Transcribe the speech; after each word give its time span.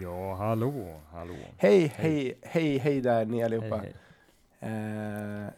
Ja, 0.00 0.34
hallå, 0.34 1.00
hallå. 1.12 1.34
Hej, 1.56 1.92
hej, 1.96 2.34
hej, 2.42 2.78
hej 2.78 3.00
där 3.00 3.24
ni 3.24 3.36
Hej, 3.36 3.44
allihopa. 3.44 3.76
hej. 3.76 3.94
Eh, 4.60 5.48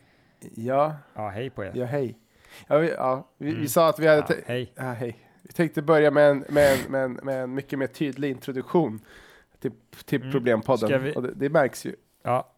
ja, 0.54 0.96
Ja, 1.14 1.28
hej 1.28 1.50
på 1.50 1.64
er. 1.64 1.72
ja, 1.74 1.84
hej. 1.84 2.18
Ja, 2.66 2.78
vi, 2.78 2.90
ja, 2.90 3.28
vi, 3.38 3.46
vi 3.46 3.52
Mm. 3.54 3.68
sa 3.68 3.88
att 3.88 3.98
vi 3.98 4.06
hade... 4.06 4.24
Ja, 4.34 4.34
hej. 4.46 4.72
ja, 4.74 4.82
hej. 4.92 5.16
Vi 5.42 5.52
tänkte 5.52 5.82
börja 5.82 6.10
med 6.10 6.30
en, 6.30 6.44
med, 6.48 6.72
en, 6.72 6.90
med, 6.92 7.04
en, 7.04 7.12
med 7.12 7.42
en 7.42 7.54
mycket 7.54 7.78
mer 7.78 7.86
tydlig 7.86 8.30
introduktion 8.30 9.00
till, 9.60 9.72
till 10.04 10.20
Mm. 10.20 10.32
Problempodden. 10.32 11.02
Vi- 11.04 11.14
Och 11.16 11.22
det, 11.22 11.32
det 11.34 11.48
märks 11.48 11.86
ju. 11.86 11.94
Ja, 12.22 12.48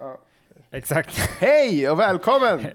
Ja. 0.00 0.18
exakt. 0.70 1.16
Hej 1.40 1.90
och 1.90 1.98
välkommen! 1.98 2.66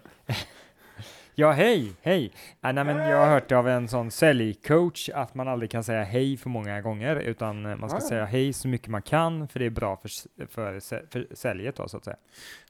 Ja, 1.39 1.51
hej, 1.51 1.91
hej. 2.01 2.31
Ja, 2.61 2.71
nej, 2.71 2.83
men 2.83 2.97
jag 3.09 3.17
har 3.17 3.27
hört 3.33 3.51
av 3.51 3.67
en 3.67 3.88
sån 3.88 4.11
säljcoach 4.11 5.09
att 5.13 5.35
man 5.35 5.47
aldrig 5.47 5.71
kan 5.71 5.83
säga 5.83 6.03
hej 6.03 6.38
för 6.38 6.49
många 6.49 6.81
gånger, 6.81 7.15
utan 7.15 7.65
eh, 7.65 7.75
man 7.75 7.89
ska 7.89 7.97
Ah. 7.97 8.01
säga 8.01 8.25
hej 8.25 8.53
så 8.53 8.67
mycket 8.67 8.88
man 8.88 9.02
kan, 9.02 9.47
för 9.47 9.59
det 9.59 9.66
är 9.66 9.70
bra 9.70 9.97
för, 9.97 10.09
för, 10.47 10.80
för 11.09 11.35
säljet 11.35 11.75
då, 11.75 11.88
så 11.88 11.97
att 11.97 12.03
säga. 12.05 12.17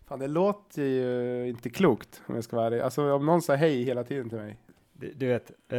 Fan, 0.07 0.19
det 0.19 0.27
låter 0.27 0.83
ju 0.83 1.47
inte 1.49 1.69
klokt 1.69 2.21
om 2.25 2.35
jag 2.35 2.43
ska 2.43 2.55
vara 2.55 2.67
ärlig. 2.67 2.79
Alltså 2.79 3.13
om 3.13 3.25
någon 3.25 3.41
säger 3.41 3.57
hej 3.59 3.83
hela 3.83 4.03
tiden 4.03 4.29
till 4.29 4.37
mig. 4.37 4.57
Du, 4.93 5.13
du 5.13 5.27
vet, 5.27 5.49
eh, 5.51 5.77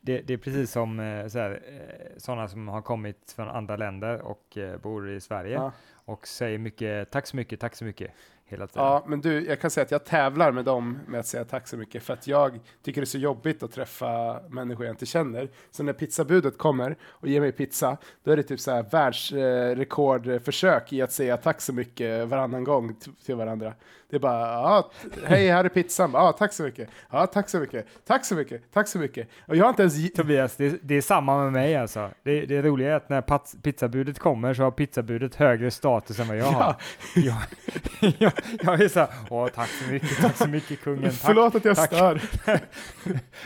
det, 0.00 0.20
det 0.22 0.30
är 0.30 0.36
precis 0.38 0.70
som 0.70 1.00
eh, 1.00 1.26
så 1.26 1.38
här, 1.38 1.50
eh, 1.68 2.06
sådana 2.16 2.48
som 2.48 2.68
har 2.68 2.82
kommit 2.82 3.32
från 3.36 3.48
andra 3.48 3.76
länder 3.76 4.22
och 4.22 4.58
eh, 4.58 4.76
bor 4.78 5.10
i 5.10 5.20
Sverige 5.20 5.54
Ja. 5.54 5.72
och 5.94 6.26
säger 6.28 6.58
mycket, 6.58 7.10
tack 7.10 7.26
så 7.26 7.36
mycket, 7.36 7.60
tack 7.60 7.74
så 7.74 7.84
mycket, 7.84 8.10
hela 8.46 8.66
tiden. 8.66 8.82
Ja, 8.82 9.04
men 9.06 9.20
du, 9.20 9.46
jag 9.46 9.60
kan 9.60 9.70
säga 9.70 9.84
att 9.84 9.90
jag 9.90 10.04
tävlar 10.04 10.52
med 10.52 10.64
dem 10.64 10.98
med 11.06 11.20
att 11.20 11.26
säga 11.26 11.44
tack 11.44 11.68
så 11.68 11.76
mycket 11.76 12.02
för 12.02 12.12
att 12.12 12.26
jag 12.26 12.60
tycker 12.82 13.00
det 13.00 13.04
är 13.04 13.06
så 13.06 13.18
jobbigt 13.18 13.62
att 13.62 13.72
träffa 13.72 14.40
människor 14.48 14.86
jag 14.86 14.92
inte 14.92 15.06
känner. 15.06 15.48
Så 15.70 15.82
när 15.82 15.92
pizzabudet 15.92 16.58
kommer 16.58 16.96
och 17.02 17.28
ger 17.28 17.40
mig 17.40 17.52
pizza, 17.52 17.96
då 18.24 18.30
är 18.30 18.36
det 18.36 18.42
typ 18.42 18.60
så 18.60 18.70
här 18.70 18.82
världsrekordförsök 18.82 20.92
i 20.92 21.02
att 21.02 21.12
säga 21.12 21.36
tack 21.36 21.60
så 21.60 21.72
mycket 21.72 22.28
varannan 22.28 22.64
gång 22.64 22.96
till 23.24 23.34
varandra. 23.34 23.74
Det 24.14 24.16
är 24.16 24.20
bara, 24.20 24.40
ja, 24.40 24.90
hej, 25.24 25.48
här 25.48 25.64
är 25.64 25.68
pizzan. 25.68 26.10
Ja, 26.12 26.32
tack 26.32 26.52
så 26.52 26.62
mycket. 26.62 26.88
Ja, 27.10 27.26
tack 27.26 27.48
så 27.48 27.58
mycket. 27.58 27.86
Tack 28.06 28.24
så 28.24 28.34
mycket. 28.34 28.72
Tack 28.72 28.88
så 28.88 28.98
mycket. 28.98 29.28
Och 29.46 29.56
jag 29.56 29.64
har 29.64 29.68
inte 29.68 29.82
ens... 29.82 30.12
Tobias, 30.12 30.56
det, 30.56 30.78
det 30.82 30.94
är 30.94 31.00
samma 31.00 31.42
med 31.42 31.52
mig 31.52 31.76
alltså. 31.76 32.10
Det, 32.22 32.46
det 32.46 32.62
roliga 32.62 32.92
är 32.92 32.96
att 32.96 33.08
när 33.08 33.22
pizzabudet 33.62 34.18
kommer 34.18 34.54
så 34.54 34.62
har 34.62 34.70
pizzabudet 34.70 35.34
högre 35.34 35.70
status 35.70 36.18
än 36.18 36.28
vad 36.28 36.36
jag 36.36 36.44
har. 36.44 36.76
Jag, 37.14 37.36
jag, 38.18 38.32
jag 38.62 38.80
är 38.80 38.88
så 38.88 39.00
här, 39.00 39.08
åh 39.30 39.48
tack 39.48 39.68
så 39.68 39.92
mycket, 39.92 40.16
tack 40.20 40.36
så 40.36 40.48
mycket 40.48 40.80
kungen. 40.80 41.02
Tack. 41.02 41.12
Förlåt 41.20 41.54
att 41.54 41.64
jag 41.64 41.76
tack. 41.76 41.86
stör. 41.86 42.20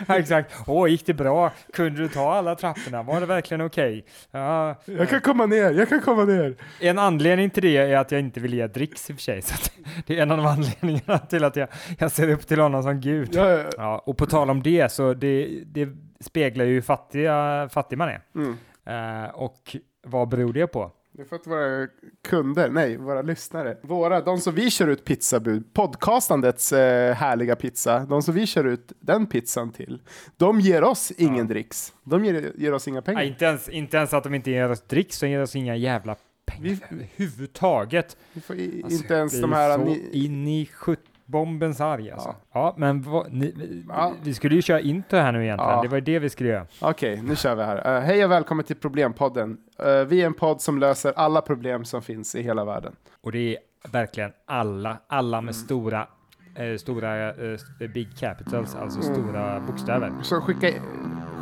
Ja, 0.06 0.17
Exakt, 0.19 0.55
åh 0.67 0.89
gick 0.91 1.06
det 1.06 1.14
bra? 1.14 1.53
Kunde 1.72 2.03
du 2.03 2.08
ta 2.08 2.33
alla 2.34 2.55
trapporna? 2.55 3.03
Var 3.03 3.20
det 3.20 3.27
verkligen 3.27 3.61
okej? 3.61 4.05
Ja, 4.31 4.75
Jag 4.84 5.09
kan 5.09 5.20
komma 5.20 5.47
ner, 5.47 5.72
jag 5.72 5.89
kan 5.89 6.00
komma 6.00 6.25
ner. 6.25 6.56
en 6.81 6.98
anledning 6.98 7.50
till 7.50 7.62
det 7.62 7.77
är 7.77 7.97
att 7.97 8.11
jag 8.12 8.20
inte 8.20 8.41
vill 8.41 8.55
ge 8.55 8.66
dricks 8.66 9.11
i 9.11 9.12
och 9.12 9.16
för 9.16 9.22
sig. 9.22 9.42
Så 9.42 9.55
det 10.06 10.19
är 10.19 10.22
en 10.22 10.31
av 10.31 10.47
anledningarna 10.47 11.19
till 11.19 11.44
att 11.44 11.56
jag, 11.56 11.69
jag 11.98 12.11
ser 12.12 12.28
upp 12.31 12.47
till 12.47 12.61
honom 12.61 12.83
som 12.83 13.00
gud. 13.00 13.28
Ja, 13.33 13.62
ja, 13.77 14.03
och 14.06 14.16
på 14.16 14.27
tal 14.27 14.50
om 14.50 14.62
det 14.62 14.92
så 14.92 15.14
det, 15.14 15.48
det 15.66 15.89
speglar 16.20 16.64
ju 16.64 16.75
hur 16.75 16.81
fattiga, 16.83 17.69
fattig 17.72 17.98
man 17.98 18.09
är. 18.09 18.20
mm. 18.34 18.56
Eh, 18.86 19.31
och 19.31 19.77
vad 20.06 20.28
beror 20.28 20.53
det 20.53 20.66
på? 20.66 20.91
Det 21.19 21.22
är 21.22 21.27
för 21.27 21.36
att 21.36 21.47
våra 21.47 21.86
kunder, 22.28 22.69
nej, 22.70 22.97
våra 22.97 23.22
lyssnare, 23.22 23.77
våra, 23.83 24.20
de 24.20 24.38
som 24.41 24.55
vi 24.55 24.70
kör 24.70 24.88
ut 24.88 25.05
pizzabud, 25.05 25.75
podcastandets 25.75 26.72
eh, 26.72 27.14
härliga 27.14 27.56
pizza, 27.56 27.98
de 28.08 28.22
som 28.22 28.34
vi 28.34 28.47
kör 28.47 28.64
ut 28.64 28.92
den 29.00 29.27
pizzan 29.27 29.72
till, 29.72 30.02
de 30.36 30.60
ger 30.60 30.83
oss 30.84 31.10
ingen 31.16 31.36
Ja. 31.36 31.44
dricks. 31.44 31.92
De 32.05 32.25
ger, 32.25 32.52
ger 32.56 32.72
oss 32.75 32.88
inga 32.88 33.02
pengar. 33.02 33.19
Nej, 33.20 33.28
inte, 33.28 33.44
ens, 33.44 33.69
inte 33.69 33.97
ens 33.97 34.14
att 34.14 34.25
de 34.25 34.34
inte 34.34 34.50
ger 34.50 34.70
oss 34.70 34.80
dricks, 34.80 35.20
de 35.20 35.28
ger 35.30 35.41
oss 35.42 35.56
inga 35.56 35.77
jävla 35.77 36.16
pengar 36.47 36.62
Vi- 36.62 36.80
överhuvudtaget. 36.97 38.16
Vi 38.32 38.41
får 38.41 38.56
i, 38.56 38.82
Alltså, 38.84 39.03
inte 39.03 39.14
ens 39.14 39.41
de 39.41 39.53
är 39.53 39.56
här... 39.56 39.78
Ni, 39.78 40.08
in 40.12 40.48
i 40.48 40.66
skjutbombens 41.32 41.80
arg 41.80 42.10
alltså. 42.10 42.28
Ja. 42.28 42.34
Ja, 42.53 42.75
men 42.76 43.04
ni, 43.30 43.53
vi- 43.56 43.84
Ja. 43.88 44.12
vi 44.22 44.34
skulle 44.34 44.54
ju 44.54 44.62
köra 44.62 44.80
intro 44.80 45.19
här 45.19 45.32
nu 45.32 45.44
egentligen. 45.44 45.72
Ja. 45.75 45.82
Det 45.82 45.88
var 45.88 45.97
ju 45.97 46.00
det 46.00 46.19
vi 46.19 46.30
skulle 46.30 46.48
göra. 46.48 46.66
Okej, 46.80 47.22
nu 47.22 47.36
kör 47.36 47.54
vi 47.54 47.62
här. 47.62 47.97
Eh, 47.97 48.03
hej 48.03 48.25
och 48.25 48.30
välkommen 48.30 48.64
till 48.64 48.76
Problempodden. 48.76 49.56
Eh, 49.78 49.86
vi 50.08 50.22
är 50.22 50.26
en 50.26 50.34
podd 50.34 50.60
som 50.60 50.78
löser 50.78 51.12
alla 51.16 51.41
problem 51.41 51.84
som 51.84 52.03
finns 52.03 52.34
i 52.34 52.42
hela 52.42 52.64
världen. 52.64 52.92
Och 53.22 53.32
det 53.32 53.38
är 53.38 53.56
verkligen 53.92 54.30
alla, 54.47 54.97
alla 55.06 55.36
Mm. 55.38 55.44
med 55.44 55.54
stora, 55.54 56.06
eh, 56.56 56.76
stora 56.78 57.32
big 57.94 58.08
capitals, 58.19 58.76
alltså 58.76 59.03
stora 59.03 59.60
bokstäver. 59.60 60.12
Så 60.22 60.41
skicka, 60.41 60.66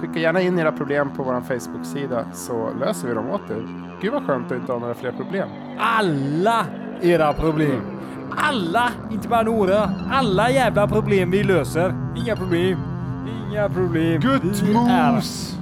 skicka 0.01 0.19
gärna 0.21 0.41
in 0.41 0.59
era 0.59 0.73
problem 0.73 1.11
på 1.17 1.23
vår 1.23 1.41
Facebook-sida 1.41 2.33
så 2.33 2.71
löser 2.81 3.09
vi 3.09 3.15
dem 3.15 3.31
åt 3.31 3.51
er. 3.51 3.69
Gud 4.03 4.13
vad 4.13 4.27
skönt 4.27 4.53
att 4.53 4.59
inte 4.59 4.73
ha 4.73 4.79
några 4.79 4.95
fler 4.95 5.13
problem. 5.13 5.49
alla 5.79 6.67
era 7.03 7.33
problem. 7.33 7.81
Alla, 8.31 8.91
inte 9.11 9.29
bara 9.29 9.43
några. 9.43 9.91
Alla 10.11 10.51
jävla 10.51 10.89
problem 10.89 11.31
vi 11.31 11.45
löser. 11.45 11.95
Inga 12.17 12.37
problem. 12.37 12.79
Inga 13.51 13.69
problem. 13.69 14.23
Är- 14.23 14.73
moves! 14.75 15.57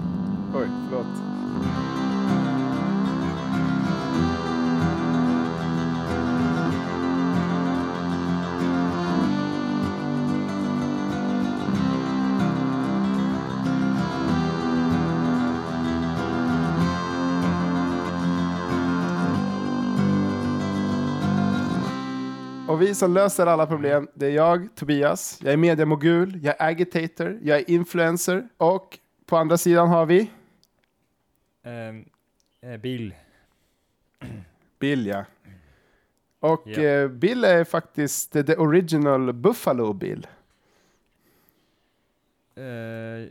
Oj, 0.55 0.69
förlåt. 0.91 1.07
Vi 22.85 22.95
som 22.95 23.15
löser 23.15 23.47
alla 23.47 23.67
problem, 23.67 24.09
det 24.15 24.27
är 24.27 24.31
jag, 24.31 24.69
Tobias. 24.75 25.39
Jag 25.43 25.53
är 25.53 25.57
mediamogul, 25.57 26.41
jag 26.43 26.55
är 26.59 26.69
agitator, 26.69 27.39
jag 27.43 27.59
är 27.59 27.71
influencer 27.71 28.49
och 28.57 28.99
på 29.27 29.37
andra 29.37 29.59
sidan 29.59 29.89
har 29.89 30.07
vi 30.07 30.31
eh, 32.61 32.77
Bill. 32.77 33.15
Bill, 34.79 35.07
ja. 35.07 35.25
Och 36.41 36.69
eh, 36.69 37.09
Bill 37.09 37.45
är 37.45 37.65
faktiskt 37.65 38.33
the, 38.33 38.57
original 38.57 39.33
Buffalo 39.33 39.93
Bill. 39.93 40.27
Eh, 42.55 43.29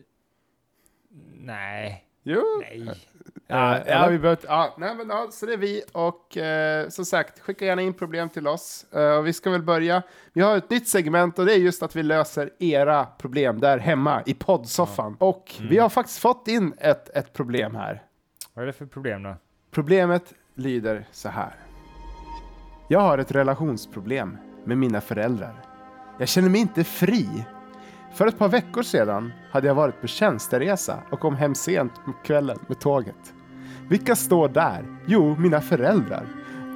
nej. 1.40 2.06
Jo. 2.24 2.44
Nej. 2.62 3.08
Ja, 3.47 3.77
Eh, 3.77 3.83
ja, 3.88 4.07
vi 4.07 4.19
behöver, 4.19 4.41
ja, 4.47 4.75
nej, 4.77 4.95
men, 4.95 5.09
ja, 5.09 5.27
så 5.31 5.45
det 5.45 5.53
är 5.53 5.57
vi 5.57 5.83
och 5.91 6.38
eh, 6.38 6.89
som 6.89 7.05
sagt, 7.05 7.39
skicka 7.39 7.66
gärna 7.66 7.81
in 7.81 7.94
problem 7.94 8.29
till 8.29 8.47
oss. 8.47 8.85
Eh, 8.94 9.11
och 9.17 9.27
vi 9.27 9.33
ska 9.33 9.49
väl 9.49 9.61
börja. 9.63 10.01
Vi 10.33 10.41
har 10.41 10.57
ett 10.57 10.69
nytt 10.69 10.88
segment 10.88 11.39
och 11.39 11.45
det 11.45 11.53
är 11.53 11.57
just 11.57 11.83
att 11.83 11.95
vi 11.95 12.03
löser 12.03 12.49
era 12.59 13.05
problem 13.05 13.59
där 13.59 13.77
hemma 13.77 14.23
i 14.25 14.33
poddsoffan. 14.33 15.16
Och 15.19 15.53
Mm. 15.57 15.69
vi 15.69 15.77
har 15.77 15.89
faktiskt 15.89 16.19
fått 16.19 16.47
in 16.47 16.73
ett, 16.77 17.09
ett 17.17 17.33
problem 17.33 17.75
här. 17.75 18.03
Vad 18.53 18.63
är 18.63 18.67
det 18.67 18.73
för 18.73 18.85
problem 18.85 19.23
då? 19.23 19.35
Problemet 19.71 20.33
lyder 20.55 21.05
så 21.11 21.29
här. 21.29 21.55
Jag 22.88 23.00
har 23.00 23.17
ett 23.17 23.31
relationsproblem 23.31 24.38
med 24.65 24.77
mina 24.77 25.01
föräldrar. 25.01 25.53
Jag 26.19 26.27
känner 26.27 26.50
mig 26.50 26.61
inte 26.61 26.83
fri. 26.83 27.45
För 28.13 28.28
ett 28.28 28.38
par 28.38 28.50
veckor 28.50 28.84
sedan 28.84 29.34
hade 29.51 29.68
jag 29.68 29.75
varit 29.75 30.01
på 30.01 30.07
tjänsteresa 30.07 30.97
och 31.09 31.19
kom 31.19 31.35
hem 31.35 31.56
sent 31.56 31.94
på 32.06 32.13
kvällen 32.24 32.59
med 32.68 32.79
tåget. 32.79 33.34
Vilka 33.90 34.16
står 34.16 34.47
där? 34.47 34.85
Jo, 35.06 35.35
mina 35.40 35.62
föräldrar. 35.62 36.25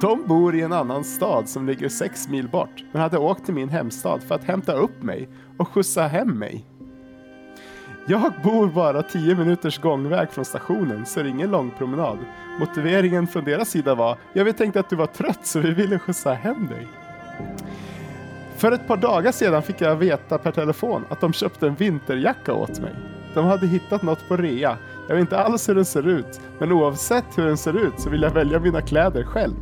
De 0.00 0.26
bor 0.26 0.54
i 0.54 0.60
en 0.60 0.72
annan 0.72 1.04
stad 1.04 1.48
som 1.48 1.66
ligger 1.66 1.88
sex 1.88 2.28
mil 2.28 2.48
bort, 2.48 2.84
men 2.92 3.02
hade 3.02 3.18
åkt 3.18 3.44
till 3.44 3.54
min 3.54 3.68
hemstad 3.68 4.22
för 4.22 4.34
att 4.34 4.44
hämta 4.44 4.72
upp 4.72 5.02
mig 5.02 5.28
och 5.58 5.68
skjutsa 5.68 6.02
hem 6.02 6.38
mig. 6.38 6.64
Jag 8.06 8.32
bor 8.42 8.66
bara 8.66 9.02
tio 9.02 9.34
minuters 9.34 9.78
gångväg 9.78 10.30
från 10.30 10.44
stationen, 10.44 11.06
så 11.06 11.20
det 11.22 11.28
är 11.28 11.30
ingen 11.30 11.50
lång 11.50 11.70
promenad. 11.78 12.18
Motiveringen 12.60 13.26
från 13.26 13.44
deras 13.44 13.70
sida 13.70 13.94
var, 13.94 14.18
ja 14.32 14.44
vi 14.44 14.52
tänkte 14.52 14.80
att 14.80 14.90
du 14.90 14.96
var 14.96 15.06
trött 15.06 15.46
så 15.46 15.60
vi 15.60 15.74
ville 15.74 15.98
skjutsa 15.98 16.32
hem 16.32 16.66
dig. 16.66 16.88
För 18.58 18.72
ett 18.72 18.86
par 18.86 18.96
dagar 18.96 19.32
sedan 19.32 19.62
fick 19.62 19.80
jag 19.80 19.96
veta 19.96 20.38
per 20.38 20.52
telefon 20.52 21.04
att 21.08 21.20
de 21.20 21.32
köpte 21.32 21.66
en 21.66 21.74
vinterjacka 21.74 22.54
åt 22.54 22.80
mig. 22.80 22.94
De 23.34 23.44
hade 23.44 23.66
hittat 23.66 24.02
något 24.02 24.28
på 24.28 24.36
rea. 24.36 24.76
Jag 25.08 25.14
vet 25.14 25.20
inte 25.20 25.38
alls 25.38 25.68
hur 25.68 25.74
den 25.74 25.84
ser 25.84 26.08
ut, 26.08 26.40
men 26.58 26.72
oavsett 26.72 27.24
hur 27.38 27.46
den 27.46 27.56
ser 27.56 27.86
ut 27.86 28.00
så 28.00 28.10
vill 28.10 28.22
jag 28.22 28.30
välja 28.30 28.60
mina 28.60 28.80
kläder 28.80 29.24
själv. 29.24 29.54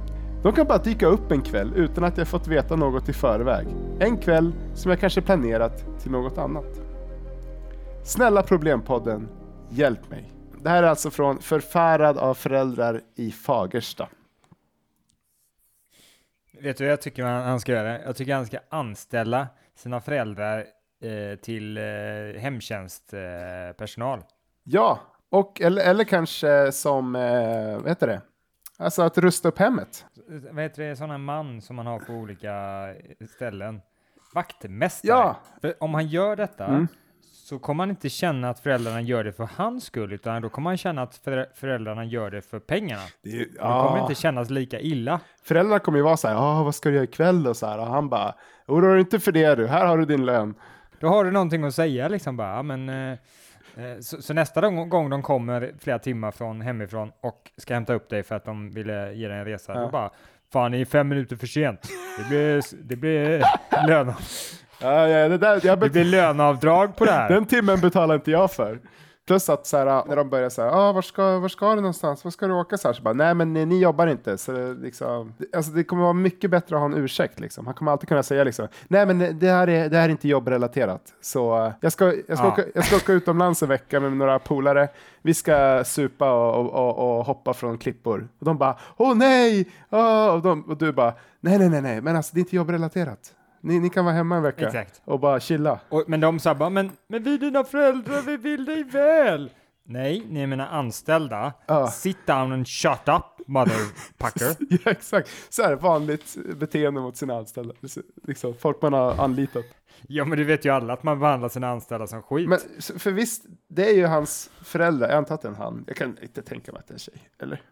De 0.43 0.53
kan 0.53 0.67
bara 0.67 0.79
dyka 0.79 1.07
upp 1.07 1.33
en 1.33 1.43
kväll 1.43 1.73
utan 1.77 2.05
att 2.05 2.19
jag 2.19 2.29
fått 2.29 2.49
veta 2.49 2.77
något 2.77 3.09
i 3.09 3.13
förväg. 3.13 3.67
En 3.99 4.19
kväll 4.19 4.53
som 4.75 4.91
jag 4.91 5.01
kanske 5.01 5.21
planerat 5.21 6.01
till 6.03 6.11
något 6.11 6.39
annat. 6.39 6.81
Snälla 8.05 8.43
Problempodden, 8.43 9.29
hjälp 9.71 10.11
mig. 10.11 10.33
Det 10.63 10.69
här 10.69 10.83
är 10.83 10.87
alltså 10.87 11.11
från 11.11 11.39
Förfärad 11.39 12.19
av 12.19 12.35
föräldrar 12.35 13.01
i 13.17 13.31
Fagersta. 13.31 14.09
Vet 16.61 16.77
du 16.77 16.85
vad 16.85 16.93
jag 16.93 17.01
tycker 17.01 17.25
han, 17.25 17.61
ska 17.61 17.73
göra? 17.73 18.03
Jag 18.03 18.17
tycker 18.17 18.35
han 18.35 18.47
ska 18.47 18.59
anställa 18.69 19.49
sina 19.75 20.01
föräldrar 20.01 20.67
eh, 21.03 21.39
till 21.39 21.79
eh, 21.79 21.85
hemtjänstpersonal. 22.41 24.19
Eh. 24.19 24.25
Ja, 24.65 25.01
och 25.31 25.61
eller, 25.61 25.83
eller 25.85 26.05
kanske 26.05 26.73
som, 26.73 27.17
eh, 27.17 27.79
vad 27.79 27.89
heter 27.89 28.07
det? 28.07 28.21
Alltså 28.79 29.03
att 29.03 29.19
rusta 29.19 29.49
upp 29.49 29.59
hemmet. 29.59 30.05
Vad 30.51 30.63
heter 30.63 30.83
det, 30.83 30.97
sådana 30.97 31.19
man 31.19 31.63
som 31.63 31.77
man 31.77 31.87
har 31.87 31.99
på 31.99 32.13
olika 32.13 32.55
ställen? 33.35 33.81
Vaktmästare. 34.35 35.11
Ja. 35.17 35.37
För 35.61 35.75
om 35.83 35.95
han 35.95 36.07
gör 36.07 36.37
detta 36.37 36.67
Mm. 36.67 36.89
Så 37.49 37.59
kommer 37.59 37.83
han 37.83 37.91
inte 37.91 38.09
känna 38.09 38.51
att 38.51 38.61
föräldrarna 38.61 39.01
gör 39.01 39.25
det 39.25 39.33
för 39.33 39.49
hans 39.57 39.85
skull, 39.85 40.13
utan 40.13 40.43
då 40.43 40.49
kommer 40.49 40.71
han 40.71 40.77
känna 40.77 41.03
att 41.03 41.21
förä- 41.25 41.47
föräldrarna 41.55 42.05
gör 42.05 42.31
det 42.31 42.43
för 42.43 42.59
pengarna. 42.59 43.03
Det 43.23 43.31
är, 43.31 43.45
kommer 43.59 43.93
det 43.93 43.99
ja. 43.99 44.01
inte 44.01 44.15
kännas 44.15 44.51
lika 44.51 44.81
illa. 44.81 45.21
Föräldrarna 45.43 45.79
kommer 45.79 45.99
ju 45.99 46.05
vara 46.05 46.17
så 46.17 46.29
här, 46.29 46.35
ah, 46.35 46.63
vad 46.63 46.75
ska 46.75 46.89
du 46.89 46.95
göra 46.95 47.05
ikväll 47.05 47.47
och 47.47 47.57
så 47.57 47.67
här. 47.67 47.79
Och 47.79 47.87
han 47.87 48.09
bara, 48.09 48.35
oroa 48.67 48.91
dig 48.91 49.01
inte 49.01 49.21
för 49.21 49.33
det 49.33 49.55
du, 49.55 49.67
här 49.67 49.87
har 49.87 49.99
du 49.99 50.05
din 50.05 50.27
lön. 50.27 50.55
Då 51.01 51.09
har 51.09 51.25
du 51.25 51.31
någonting 51.31 51.65
att 51.65 51.75
säga 51.75 52.09
liksom 52.09 52.37
bara, 52.37 52.63
men 52.63 52.89
eh, 52.89 53.11
eh, 53.77 53.99
så, 54.01 54.23
så 54.23 54.35
nästa 54.35 54.61
gång, 54.71 55.11
de 55.11 55.23
kommer 55.23 55.75
flera 55.81 55.99
timmar 55.99 56.31
från 56.31 56.61
hemifrån 56.61 57.13
och 57.21 57.51
ska 57.57 57.75
hämta 57.75 57.95
upp 57.95 58.09
dig 58.09 58.23
för 58.23 58.35
att 58.35 58.45
de 58.45 58.71
ville 58.71 59.13
ge 59.13 59.29
dig 59.29 59.39
en 59.39 59.45
resa, 59.45 59.73
Ja. 59.75 59.81
då 59.81 59.89
bara, 59.89 60.11
fan 60.53 60.71
ni 60.71 60.81
är 60.81 60.85
fem 60.85 61.09
minuter 61.09 61.37
för 61.37 61.47
sent. 61.47 61.89
Det 62.19 62.29
blir, 62.29 62.63
det 62.89 62.97
blir, 62.97 63.43
lön, 63.89 64.13
Ja, 64.79 65.09
ja, 65.09 65.29
det, 65.29 65.39
där, 65.39 65.61
jag 65.63 65.63
det 65.63 65.77
bet- 65.87 65.93
blir 65.93 66.05
löneavdrag 66.05 66.97
på 66.97 67.05
det 67.05 67.13
här. 67.13 67.29
den 67.29 67.47
timmen 67.47 67.81
betalar 67.81 68.15
inte 68.15 68.31
jag 68.31 68.51
för. 68.53 68.81
Plus 69.27 69.49
att 69.49 69.67
så 69.67 69.77
här, 69.77 70.05
när 70.09 70.17
de 70.17 70.31
börjar 70.31 70.49
säga, 70.51 70.71
ah, 70.73 70.93
var, 70.93 71.03
ska, 71.03 71.39
var 71.39 71.49
ska 71.49 71.69
du 71.75 71.77
någonstans, 71.81 72.25
var 72.25 72.31
ska 72.31 72.47
du 72.47 72.53
åka? 72.55 72.79
Så, 72.79 72.89
här, 72.89 72.93
så 72.93 73.03
bara, 73.03 73.15
nej 73.15 73.35
men 73.35 73.53
ni, 73.53 73.67
ni 73.67 73.81
jobbar 73.81 74.07
inte. 74.07 74.39
Så 74.39 74.53
det, 74.53 74.75
liksom, 74.75 75.35
det- 75.39 75.57
alltså, 75.57 75.73
det 75.73 75.85
kommer 75.85 76.03
vara 76.03 76.13
mycket 76.13 76.51
bättre 76.51 76.77
att 76.77 76.81
ha 76.81 76.87
en 76.87 76.95
ursäkt. 76.95 77.41
Liksom. 77.41 77.67
Han 77.67 77.75
kommer 77.75 77.93
alltid 77.93 78.09
kunna 78.09 78.23
säga 78.23 78.45
liksom, 78.45 78.69
nej 78.89 79.07
men 79.07 79.39
det 79.39 79.51
här 79.51 79.69
är, 79.69 79.89
det 79.89 79.97
här 79.97 80.05
är 80.05 80.09
inte 80.09 80.29
jobbrelaterat. 80.29 81.03
Så 81.21 81.73
jag, 81.81 81.93
ska, 81.93 82.05
jag, 82.05 82.39
ska 82.39 82.47
Ja. 82.47 82.53
åka, 82.53 82.63
jag 82.75 82.85
ska 82.85 82.97
åka 82.97 83.13
utomlands 83.13 83.63
en 83.63 83.69
vecka 83.69 84.01
med 84.01 84.13
några 84.13 84.39
polare. 84.39 84.89
Vi 85.23 85.35
ska 85.35 85.85
supa 85.85 86.33
och, 86.33 86.71
och, 86.75 87.19
och, 87.19 87.25
hoppa 87.27 87.55
från 87.55 87.79
klippor. 87.79 88.29
Och 88.39 88.45
de 88.45 88.59
bara, 88.59 88.77
åh 88.97 89.15
nej! 89.15 89.69
Åh! 89.91 90.29
Och, 90.35 90.43
de, 90.43 90.63
och 90.63 90.77
du 90.77 90.93
bara, 90.93 91.15
nej 91.41 91.59
nej 91.59 91.69
nej 91.69 91.83
nej, 91.83 92.01
men 92.01 92.17
alltså 92.17 92.31
det 92.35 92.39
är 92.39 92.43
inte 92.43 92.57
jobbrelaterat. 92.57 93.33
Ni, 93.67 93.81
ni 93.81 93.91
kan 93.91 94.05
vara 94.05 94.15
hemma 94.15 94.37
en 94.37 94.43
vecka 94.43 94.67
Exakt. 94.67 95.03
och 95.05 95.21
bara 95.21 95.41
chilla. 95.41 95.81
Och, 95.89 96.05
men 96.07 96.21
de 96.21 96.39
sa 96.39 96.55
bara, 96.55 96.71
men, 96.71 96.91
men 97.09 97.23
vi 97.23 97.35
är 97.35 97.39
dina 97.39 97.65
föräldrar, 97.65 98.23
vi 98.23 98.37
vill 98.37 98.65
dig 98.65 98.85
väl. 98.85 99.51
Nej, 99.85 100.27
ni 100.29 100.41
är 100.43 100.47
mina 100.47 100.69
anställda. 100.69 101.53
Ja. 101.67 101.91
Sit 101.91 102.27
down 102.27 102.53
and 102.53 102.69
shut 102.69 103.09
up, 103.09 103.47
motherfucker. 103.47 104.79
Ja, 104.85 104.91
exakt. 104.91 105.31
Så 105.49 105.63
här 105.63 105.77
vanligt 105.77 106.37
beteende 106.57 107.01
mot 107.01 107.17
sina 107.17 107.37
anställda. 107.39 107.75
Liksom, 108.27 108.55
folk 108.55 108.83
man 108.83 108.93
har 108.93 109.25
anlitat. 109.25 109.65
ja, 110.09 110.25
men 110.25 110.39
du 110.39 110.45
vet 110.45 110.65
ju 110.65 110.71
alla 110.71 110.93
att 110.93 111.03
man 111.03 111.19
behandlar 111.21 111.49
sina 111.49 111.69
anställda 111.69 112.07
som 112.07 112.23
skit. 112.23 112.49
Men 112.49 112.59
för 112.99 113.11
visst, 113.11 113.45
det 113.69 113.91
är 113.91 113.95
ju 113.95 114.07
hans 114.07 114.51
föräldrar. 114.63 115.09
Jag 115.09 115.17
antar 115.17 115.35
att 115.35 115.43
det 115.43 115.49
är 115.49 115.53
en 115.53 115.57
han. 115.59 115.85
Jag 115.87 115.97
kan 115.97 116.19
inte 116.23 116.43
tänka 116.43 116.73
mig 116.73 116.79
att 116.79 116.89
det 116.89 116.93
är 116.93 116.95
en 116.95 116.99
tjej. 116.99 117.29
Eller? 117.43 117.63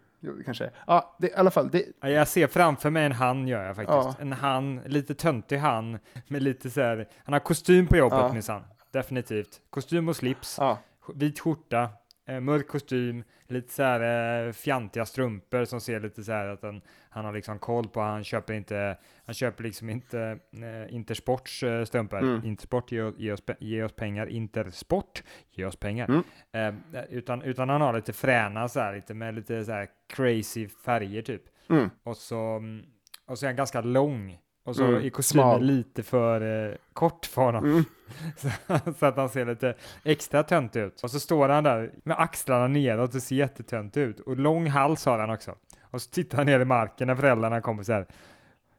Kanske. 0.44 0.70
Ja, 0.86 1.16
det, 1.18 1.26
i 1.28 1.34
alla 1.34 1.50
fall. 1.50 1.70
Det, 1.70 1.84
Ja, 2.00 2.08
Jag 2.08 2.28
ser 2.28 2.46
framför 2.46 2.90
mig 2.90 3.04
en 3.06 3.12
han 3.12 3.48
gör 3.48 3.64
jag 3.64 3.76
faktiskt. 3.76 3.96
Ja. 3.96 4.14
En 4.18 4.32
han, 4.32 4.80
lite 4.86 5.14
töntig 5.14 5.56
han, 5.58 5.98
med 6.26 6.42
lite 6.42 6.70
så 6.70 6.80
här, 6.80 7.08
han 7.24 7.32
har 7.32 7.40
kostym 7.40 7.86
på 7.86 7.96
jobbet 7.96 8.18
Ja. 8.18 8.32
minsann. 8.32 8.62
Definitivt. 8.92 9.60
Kostym 9.70 10.08
och 10.08 10.16
slips, 10.16 10.56
ja. 10.60 10.78
vit 11.14 11.40
skjorta, 11.40 11.88
eh, 12.26 12.40
mörk 12.40 12.68
kostym, 12.68 13.24
lite 13.48 13.72
så 13.72 13.82
här 13.82 14.46
eh, 14.46 14.52
fjantiga 14.52 15.06
strumpor 15.06 15.64
som 15.64 15.80
ser 15.80 16.00
lite 16.00 16.24
så 16.24 16.32
här 16.32 16.46
att 16.46 16.62
han, 16.62 16.80
han 17.10 17.24
har 17.24 17.32
liksom 17.32 17.58
koll 17.58 17.88
på, 17.88 18.00
han 18.00 18.24
köper 18.24 18.54
inte, 18.54 18.98
han 19.26 19.34
köper 19.34 19.64
liksom 19.64 19.90
inte 19.90 20.38
eh, 20.52 20.94
Intersports 20.94 21.62
eh, 21.62 21.84
strumpor. 21.84 22.18
Mm. 22.18 22.44
Intersport 22.44 22.92
ger, 22.92 23.04
oss- 23.04 23.14
ger, 23.18 23.32
oss, 23.32 23.42
ger 23.58 23.84
oss 23.84 23.92
pengar, 23.92 24.26
Intersport 24.26 25.22
ger 25.50 25.66
oss 25.66 25.76
pengar. 25.76 26.08
Mm. 26.52 26.76
Eh, 26.92 27.04
utan, 27.10 27.42
utan 27.42 27.68
han 27.68 27.80
har 27.80 27.92
lite 27.92 28.12
fräna 28.12 28.68
så 28.68 28.80
här, 28.80 28.94
lite 28.94 29.14
med 29.14 29.34
lite 29.34 29.64
så 29.64 29.72
här 29.72 29.88
crazy 30.08 30.68
färger 30.68 31.22
typ. 31.22 31.42
Mm. 31.70 31.90
Och 32.02 32.16
så, 32.16 32.56
mm, 32.56 32.84
och 33.26 33.38
så 33.38 33.46
är 33.46 33.48
han 33.48 33.56
ganska 33.56 33.80
lång. 33.80 34.38
Och 34.64 34.76
så 34.76 34.84
Mm, 34.84 35.04
är 35.04 35.10
kostymen 35.10 35.44
smal. 35.44 35.62
lite 35.62 36.02
för 36.02 36.68
eh, 36.70 36.74
kort 36.92 37.26
för 37.26 37.42
honom. 37.42 37.64
Mm. 37.64 37.84
Så, 38.36 38.48
så 38.98 39.06
att 39.06 39.16
han 39.16 39.28
ser 39.28 39.46
lite 39.46 39.74
extra 40.04 40.42
tönt 40.42 40.76
ut. 40.76 41.00
Och 41.02 41.10
så 41.10 41.20
står 41.20 41.48
han 41.48 41.64
där 41.64 41.90
med 42.04 42.16
axlarna 42.20 42.66
neråt 42.68 43.14
och 43.14 43.22
ser 43.22 43.36
jättetönt 43.36 43.96
ut. 43.96 44.20
Och 44.20 44.36
lång 44.36 44.66
hals 44.66 45.06
har 45.06 45.18
han 45.18 45.30
också. 45.30 45.54
Och 45.90 46.02
så 46.02 46.10
tittar 46.10 46.36
han 46.38 46.46
ner 46.46 46.60
i 46.60 46.64
marken 46.64 47.06
när 47.06 47.14
föräldrarna 47.14 47.60
kommer 47.60 47.82
så 47.82 47.92
här. 47.92 48.06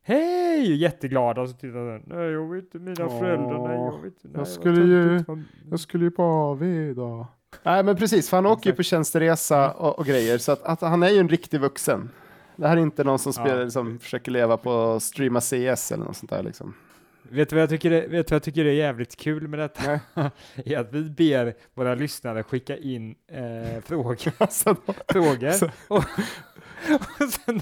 Hej! 0.04 0.76
Jätteglada 0.76 1.42
och 1.42 1.50
så 1.50 1.56
tittar 1.56 1.92
han. 1.92 2.02
Nej, 2.06 2.32
jag 2.32 2.54
vet 2.54 2.64
inte, 2.64 2.80
mina 2.80 3.06
Åh, 3.06 3.20
föräldrar, 3.20 3.68
nej, 3.68 3.78
jag 3.78 3.96
vet 4.02 4.06
inte. 4.06 4.20
Nej, 4.28 4.38
vad 4.38 4.48
skulle 4.48 4.82
ju- 4.82 5.24
Jag 5.70 5.80
skulle 5.80 6.06
ju 6.06 6.12
på 6.12 6.24
AV 6.24 6.64
idag. 6.64 7.26
Nej, 7.64 7.84
men 7.84 7.96
precis. 7.96 8.30
För 8.30 8.38
han 8.38 8.46
åker 8.46 8.70
ju 8.70 8.76
på 8.76 8.84
tjänsteresa 8.84 9.72
och, 9.72 10.00
och 10.00 10.06
grejer. 10.06 10.38
Så 10.38 10.52
att, 10.52 10.64
att 10.64 10.82
han 10.82 11.04
är 11.04 11.10
ju 11.10 11.20
en 11.20 11.30
riktig 11.30 11.60
vuxen. 11.60 12.10
Det 12.56 12.68
här 12.68 12.78
är 12.78 12.81
inte 12.81 13.04
någon 13.04 13.19
som 13.19 13.34
Ja. 13.36 13.44
spelar, 13.46 13.69
som 13.69 14.00
försöker 14.00 14.31
leva 14.31 14.57
på 14.57 15.00
streama 15.00 15.42
CS 15.42 15.92
eller 15.92 16.06
något 16.06 16.18
sånt 16.18 16.30
där 16.30 16.44
liksom. 16.44 16.74
Vet 17.30 17.50
du 17.50 17.56
vad 17.56 17.63
jag 17.63 17.69
tycker 17.69 17.92
är, 17.92 18.02
vet 18.02 18.28
du 18.28 18.31
vad 18.31 18.36
jag 18.36 18.44
tycker 18.44 18.66
är 18.66 18.72
jävligt 18.72 19.16
kul 19.16 19.48
med 19.48 19.60
detta? 19.60 20.00
Är 20.56 20.78
att 20.78 20.94
vi 20.94 21.04
ber 21.10 21.54
våra 21.74 21.96
lyssnare 21.96 22.44
skicka 22.44 22.78
in 22.78 23.16
eh, 23.31 23.81
frågor. 23.84 24.18
Alltså, 24.38 24.75
frågor. 25.07 25.54
Och, 25.88 25.98
och, 27.19 27.30
sen, 27.46 27.62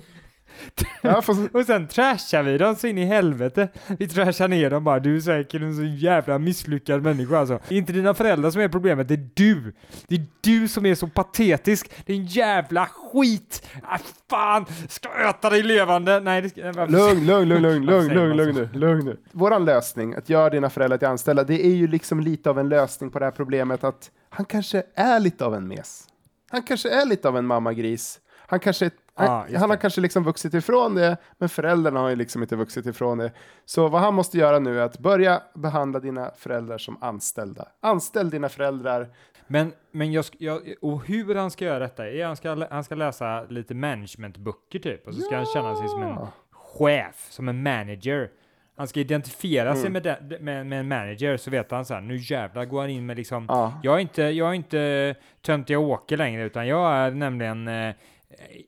ja, 1.02 1.22
fast, 1.22 1.56
och 1.56 1.66
sen 1.66 1.88
trashar 1.88 2.44
vi 2.44 2.58
dem 2.58 2.76
så 2.76 2.88
in 2.88 2.98
i 2.98 3.06
helvete. 3.06 3.68
Vi 4.00 4.08
trashar 4.08 4.48
ner 4.48 4.70
dem 4.70 4.84
bara. 4.84 5.00
Du 5.00 5.16
är 5.16 5.20
säkert 5.20 5.62
en 5.62 5.76
så 5.76 5.84
jävla 5.84 6.40
misslyckad 6.40 7.04
människa 7.04 7.40
alltså. 7.40 7.60
Det 7.68 7.76
är 7.76 7.80
inte 7.80 7.94
dina 7.94 8.14
föräldrar 8.14 8.52
som 8.52 8.62
är 8.62 8.68
problemet, 8.70 9.08
det 9.08 9.14
är 9.14 9.30
du. 9.34 9.74
Det 10.08 10.16
är 10.16 10.26
du 10.42 10.68
som 10.68 10.86
är 10.86 10.96
så 10.96 11.08
patetisk. 11.08 11.92
Det 12.06 12.14
är 12.14 12.18
en 12.18 12.26
jävla 12.26 12.86
skit. 12.86 13.68
Ah, 13.84 14.00
fan, 14.30 14.66
ska 14.90 15.10
äta 15.30 15.50
dig 15.50 15.64
levande. 15.64 16.20
Nej, 16.20 16.42
det 16.42 16.50
ska... 16.50 16.62
lugn, 16.86 17.26
lugn, 17.26 17.50
lugn, 17.50 17.62
lugn, 17.62 17.86
lugn, 17.86 18.14
lugn, 18.14 18.38
lugn, 18.38 18.56
nu, 18.56 18.80
lugn 18.80 19.06
nu. 19.06 19.18
Våran 19.32 19.66
lösning, 19.66 20.14
att 20.14 20.30
göra 20.30 20.50
dina 20.50 20.70
föräldrar 20.70 20.98
till 20.98 21.08
anställda, 21.08 21.44
det 21.44 21.66
är 21.66 21.76
ju 21.76 21.88
liksom 21.88 22.20
lite 22.20 22.50
av 22.50 22.60
en 22.60 22.70
lösning 22.70 23.12
på 23.12 23.20
det 23.20 23.26
här 23.26 23.32
problemet 23.32 23.84
att 23.84 24.12
han 24.30 24.46
kanske 24.46 24.84
är 24.96 25.20
lite 25.20 25.46
av 25.46 25.56
en 25.56 25.68
mes. 25.68 26.08
Han 26.50 26.64
kanske 26.64 26.90
är 26.90 27.06
lite 27.06 27.28
av 27.28 27.38
en 27.38 27.46
mammagris. 27.46 28.20
Han 28.48 28.60
kanske 28.60 28.86
Ja, 28.86 28.92
just 29.20 29.60
han 29.60 29.70
har 29.70 29.76
det. 29.76 29.82
kanske 29.82 30.02
liksom 30.02 30.24
vuxit 30.24 30.54
ifrån 30.54 30.96
det, 30.96 31.18
men 31.38 31.50
föräldrarna 31.50 32.00
har 32.00 32.10
ju 32.10 32.16
liksom 32.16 32.42
inte 32.42 32.56
vuxit 32.56 32.86
ifrån 32.86 33.18
det. 33.18 33.32
Så 33.66 33.88
vad 33.88 34.02
han 34.02 34.14
måste 34.14 34.38
göra 34.38 34.60
nu 34.60 34.80
är 34.80 34.84
att 34.84 35.00
börja 35.00 35.42
behandla 35.56 36.00
dina 36.00 36.32
föräldrar 36.38 36.78
som 36.78 37.04
anställda. 37.04 37.68
Anställ 37.82 38.30
dina 38.30 38.50
föräldrar. 38.50 39.08
Men, 39.48 39.74
men 39.92 40.12
jag, 40.12 40.26
jag, 40.38 40.62
och 40.82 41.06
hur 41.06 41.36
han 41.36 41.52
ska 41.52 41.66
göra 41.66 41.80
detta 41.80 42.10
är 42.10 42.26
han 42.26 42.36
ska, 42.36 42.68
han 42.72 42.84
ska 42.84 42.96
läsa 42.96 43.44
lite 43.44 43.74
managementböcker 43.76 44.80
typ, 44.80 45.08
och 45.08 45.14
så 45.14 45.22
ska 45.22 45.36
han 45.36 45.46
känna 45.46 45.76
sig 45.76 45.88
som 45.88 46.02
en 46.04 46.10
Ja. 46.10 46.28
chef, 46.52 47.28
som 47.30 47.50
en 47.50 47.64
manager. 47.64 48.30
Han 48.78 48.88
ska 48.88 49.00
identifiera 49.00 49.74
sig 49.76 49.88
Mm. 49.88 49.94
med, 49.94 50.04
den- 50.04 50.44
med, 50.46 50.66
med 50.66 50.80
en 50.80 50.88
manager, 50.88 51.38
så 51.38 51.52
vet 51.52 51.72
han 51.72 51.86
så 51.86 51.94
här, 51.94 52.02
nu 52.02 52.18
jävlar 52.18 52.66
går 52.66 52.82
han 52.82 52.90
in 52.90 53.06
med 53.06 53.18
liksom, 53.18 53.46
Ja. 53.50 53.74
jag 53.84 53.96
är 53.96 54.00
inte, 54.00 54.22
jag 54.24 54.50
är 54.50 54.54
inte 54.54 55.16
töntiga 55.42 55.80
Åke 55.80 56.18
längre, 56.18 56.44
utan 56.44 56.68
jag 56.68 56.94
är 56.94 57.12
nämligen 57.12 57.68
eh, 57.68 57.96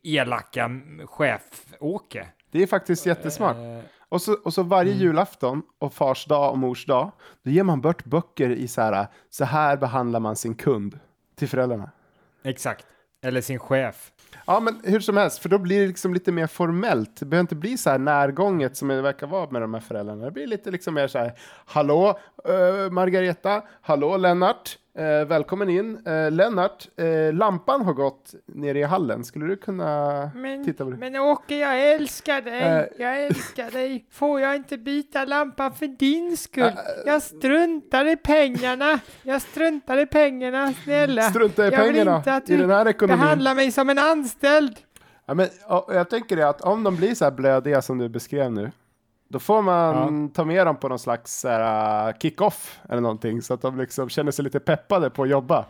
elaka 0.04 0.70
chef-Åke. 1.06 2.28
Det 2.52 2.64
är 2.64 2.68
faktiskt 2.68 3.06
jättesmart. 3.06 3.56
Eh, 3.56 3.80
Och 4.10 4.22
så, 4.22 4.34
och 4.34 4.54
så 4.54 4.64
varje 4.64 4.92
Mm. 4.92 5.04
julafton 5.04 5.62
och 5.80 5.94
fars 5.94 6.26
dag 6.26 6.52
och 6.52 6.58
mors 6.58 6.86
dag, 6.86 7.12
då 7.44 7.52
ger 7.52 7.64
man 7.64 7.82
bort 7.82 8.04
böcker 8.06 8.50
i 8.50 8.68
så 8.68 8.82
här, 8.82 9.08
så 9.30 9.46
här 9.46 9.78
behandlar 9.78 10.20
man 10.20 10.36
sin 10.36 10.56
kund 10.56 11.00
till 11.36 11.48
föräldrarna. 11.50 11.92
exakt. 12.44 12.86
Eller 13.22 13.42
sin 13.42 13.60
chef. 13.60 14.12
Ja, 14.48 14.60
men 14.60 14.82
hur 14.84 15.00
som 15.00 15.18
helst, 15.18 15.40
för 15.40 15.50
då 15.50 15.58
blir 15.58 15.82
det 15.82 15.88
liksom 15.88 16.14
lite 16.14 16.32
mer 16.32 16.48
formellt. 16.48 17.20
Det 17.20 17.26
behöver 17.26 17.42
inte 17.42 17.56
bli 17.56 17.78
så 17.78 17.90
här 17.90 17.98
närgånget 17.98 18.78
som 18.78 18.88
det 18.88 19.02
verkar 19.02 19.28
vara 19.28 19.50
med 19.52 19.62
de 19.62 19.74
här 19.74 19.82
föräldrarna. 19.82 20.26
Det 20.26 20.32
blir 20.32 20.48
lite 20.48 20.72
liksom 20.72 20.94
mer 20.94 21.08
så 21.08 21.18
här, 21.20 21.34
hallå 21.66 22.20
uh, 22.50 22.92
Margareta, 22.92 23.64
hallå 23.82 24.18
Lennart, 24.18 24.78
eh, 24.98 25.26
välkommen 25.28 25.70
in. 25.70 26.08
Eh, 26.08 26.32
Lennart, 26.32 26.88
eh, 26.98 27.34
lampan 27.34 27.82
har 27.82 27.94
gått 27.94 28.36
ner 28.46 28.76
i 28.76 28.84
hallen, 28.84 29.24
skulle 29.24 29.46
du 29.46 29.56
kunna 29.58 30.32
titta 30.66 30.84
på 30.86 30.90
det? 30.92 30.98
men 30.98 31.16
Åke, 31.16 31.58
jag 31.58 31.94
älskar 31.94 32.42
dig. 32.42 32.62
Eh. 32.62 32.86
jag 32.98 33.26
älskar 33.26 33.72
dig. 33.72 34.06
Får 34.12 34.42
jag 34.42 34.56
inte 34.56 34.78
byta 34.78 35.26
lampan 35.26 35.74
för 35.74 35.88
din 35.88 36.38
skull? 36.38 36.64
Eh. 36.64 36.74
jag 37.06 37.22
struntar 37.22 38.06
i 38.06 38.16
pengarna. 38.16 39.00
Jag 39.24 39.42
struntar 39.42 39.98
i 39.98 40.06
pengarna, 40.06 40.74
snälla. 40.84 41.22
Strunta 41.22 41.68
i 41.68 41.72
jag 41.72 41.84
vill 41.84 41.94
pengarna 41.94 42.18
inte 42.18 42.34
att 42.34 42.50
i 42.50 42.58
den 42.58 42.70
här 42.70 42.88
ekonomin. 42.88 43.20
behandlar 43.20 43.56
mig 43.56 43.72
som 43.72 43.90
en 43.90 44.00
anställd. 44.00 44.76
Ja, 45.26 45.34
men, 45.34 45.48
och 45.68 45.96
jag 45.96 46.10
tänker 46.10 46.36
det 46.36 46.50
att 46.50 46.62
om 46.62 46.84
de 46.84 46.96
blir 46.96 47.16
så 47.16 47.24
här 47.26 47.32
blödiga 47.32 47.82
som 47.82 47.98
du 47.98 48.10
beskrev 48.10 48.52
nu, 48.52 48.72
då 49.36 49.40
får 49.40 49.62
man 49.62 50.30
ta 50.30 50.46
med 50.46 50.68
dem 50.68 50.76
på 50.76 50.90
någon 50.90 51.00
slags 51.00 51.46
uh, 51.46 52.18
kick-off 52.20 52.80
eller 52.90 53.02
någonting 53.02 53.42
så 53.42 53.54
att 53.54 53.62
de 53.62 53.78
liksom 53.78 54.10
känner 54.10 54.32
sig 54.32 54.44
lite 54.44 54.60
peppade 54.60 55.10
på 55.10 55.24
att 55.24 55.30
jobba. 55.30 55.66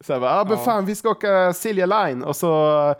Så 0.00 0.12
här, 0.12 0.20
bara, 0.20 0.40
ah, 0.40 0.44
men 0.44 0.52
Ja. 0.52 0.64
fan, 0.64 0.84
vi 0.86 0.94
ska 0.94 1.10
åka 1.10 1.52
Silja 1.52 1.86
Line 1.86 2.24
och 2.24 2.36
så 2.36 2.94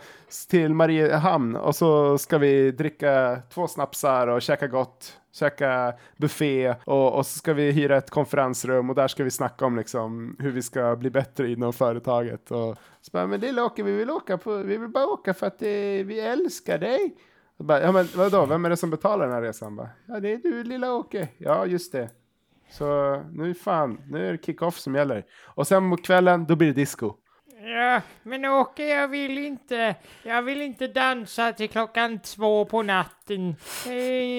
till 0.51 0.75
Mariehamn 0.75 1.57
och 1.57 1.77
så 1.77 2.19
ska 2.19 2.39
vi 2.39 2.71
dricka 2.71 3.39
två 3.55 3.69
snapsar 3.69 4.27
och 4.27 4.43
käka 4.43 4.67
gott. 4.67 5.19
käka 5.33 5.93
buffé 6.17 6.75
och, 6.85 7.15
och 7.15 7.27
så 7.27 7.39
ska 7.39 7.53
vi 7.53 7.71
hyra 7.71 7.97
ett 7.97 8.11
konferensrum 8.11 8.91
och 8.91 8.97
där 8.97 9.09
ska 9.09 9.25
vi 9.25 9.31
snacka 9.31 9.67
om 9.67 9.77
liksom 9.77 10.37
hur 10.39 10.51
vi 10.51 10.63
ska 10.63 10.97
bli 10.97 11.11
bättre 11.11 11.51
inom 11.53 11.73
företaget. 11.73 12.51
Och 12.51 12.77
så 13.03 13.11
bara, 13.13 13.27
men 13.27 13.41
lilla 13.41 13.65
Åke, 13.65 13.83
vi 13.83 13.93
vill 13.93 14.11
åka 14.11 14.39
på, 14.39 14.57
vi 14.57 14.77
vill 14.77 14.89
bara 14.89 15.07
åka 15.07 15.35
för 15.35 15.47
att 15.47 15.59
det, 15.59 16.03
vi 16.03 16.21
älskar 16.21 16.79
dig. 16.79 17.15
Bara, 17.59 17.81
ja 17.81 17.93
men 17.93 18.09
vadå, 18.15 18.47
vem 18.47 18.65
är 18.65 18.71
det 18.71 18.77
som 18.77 18.91
betalar 18.91 19.25
den 19.25 19.35
här 19.35 19.43
resan? 19.43 19.77
Bara, 19.77 19.91
ja 20.09 20.21
det 20.21 20.33
är 20.33 20.39
du 20.39 20.65
lilla 20.65 20.93
Åke. 20.93 21.29
Ja 21.39 21.67
just 21.67 21.93
det. 21.93 22.11
Så 22.71 23.17
nu 23.33 23.55
fan, 23.55 24.01
nu 24.11 24.29
är 24.29 24.33
det 24.33 24.45
kick-off 24.47 24.79
som 24.79 24.95
gäller. 24.95 25.25
Och 25.45 25.67
sen 25.67 25.91
på 25.91 25.97
kvällen, 25.97 26.47
då 26.47 26.57
blir 26.57 26.69
det 26.69 26.75
disco. 26.75 27.15
Ja, 27.61 28.01
men 28.23 28.45
Åke, 28.45 28.89
jag 28.89 29.09
vill 29.09 29.39
inte, 29.39 29.95
jag 30.23 30.43
vill 30.43 30.63
inte 30.63 30.87
dansa 30.87 31.53
till 31.53 31.69
klockan 31.69 32.19
två 32.19 32.65
på 32.65 32.83
natten. 32.83 33.57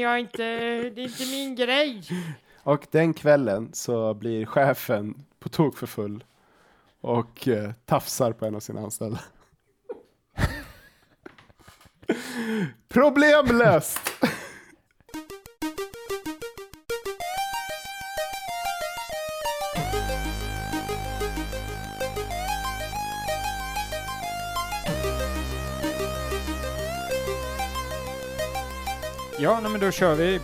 Jag 0.02 0.14
är 0.14 0.18
inte, 0.18 0.44
det 0.90 1.02
är 1.02 1.08
inte 1.08 1.26
min 1.32 1.56
grej. 1.56 2.04
Och 2.64 2.88
den 2.92 3.14
kvällen 3.14 3.70
så 3.74 4.14
blir 4.14 4.46
chefen 4.46 5.26
på 5.40 5.50
tok 5.50 5.78
för 5.78 5.88
full 5.88 6.24
och 7.02 7.48
eh, 7.48 7.72
tafsar 7.86 8.32
på 8.32 8.46
en 8.46 8.56
av 8.56 8.60
sina 8.60 8.82
anställda. 8.82 9.20
Problemlöst! 12.90 14.00
Ja, 29.40 29.62
men 29.62 29.80
då 29.82 29.92
kör 29.92 30.16
vi 30.16 30.40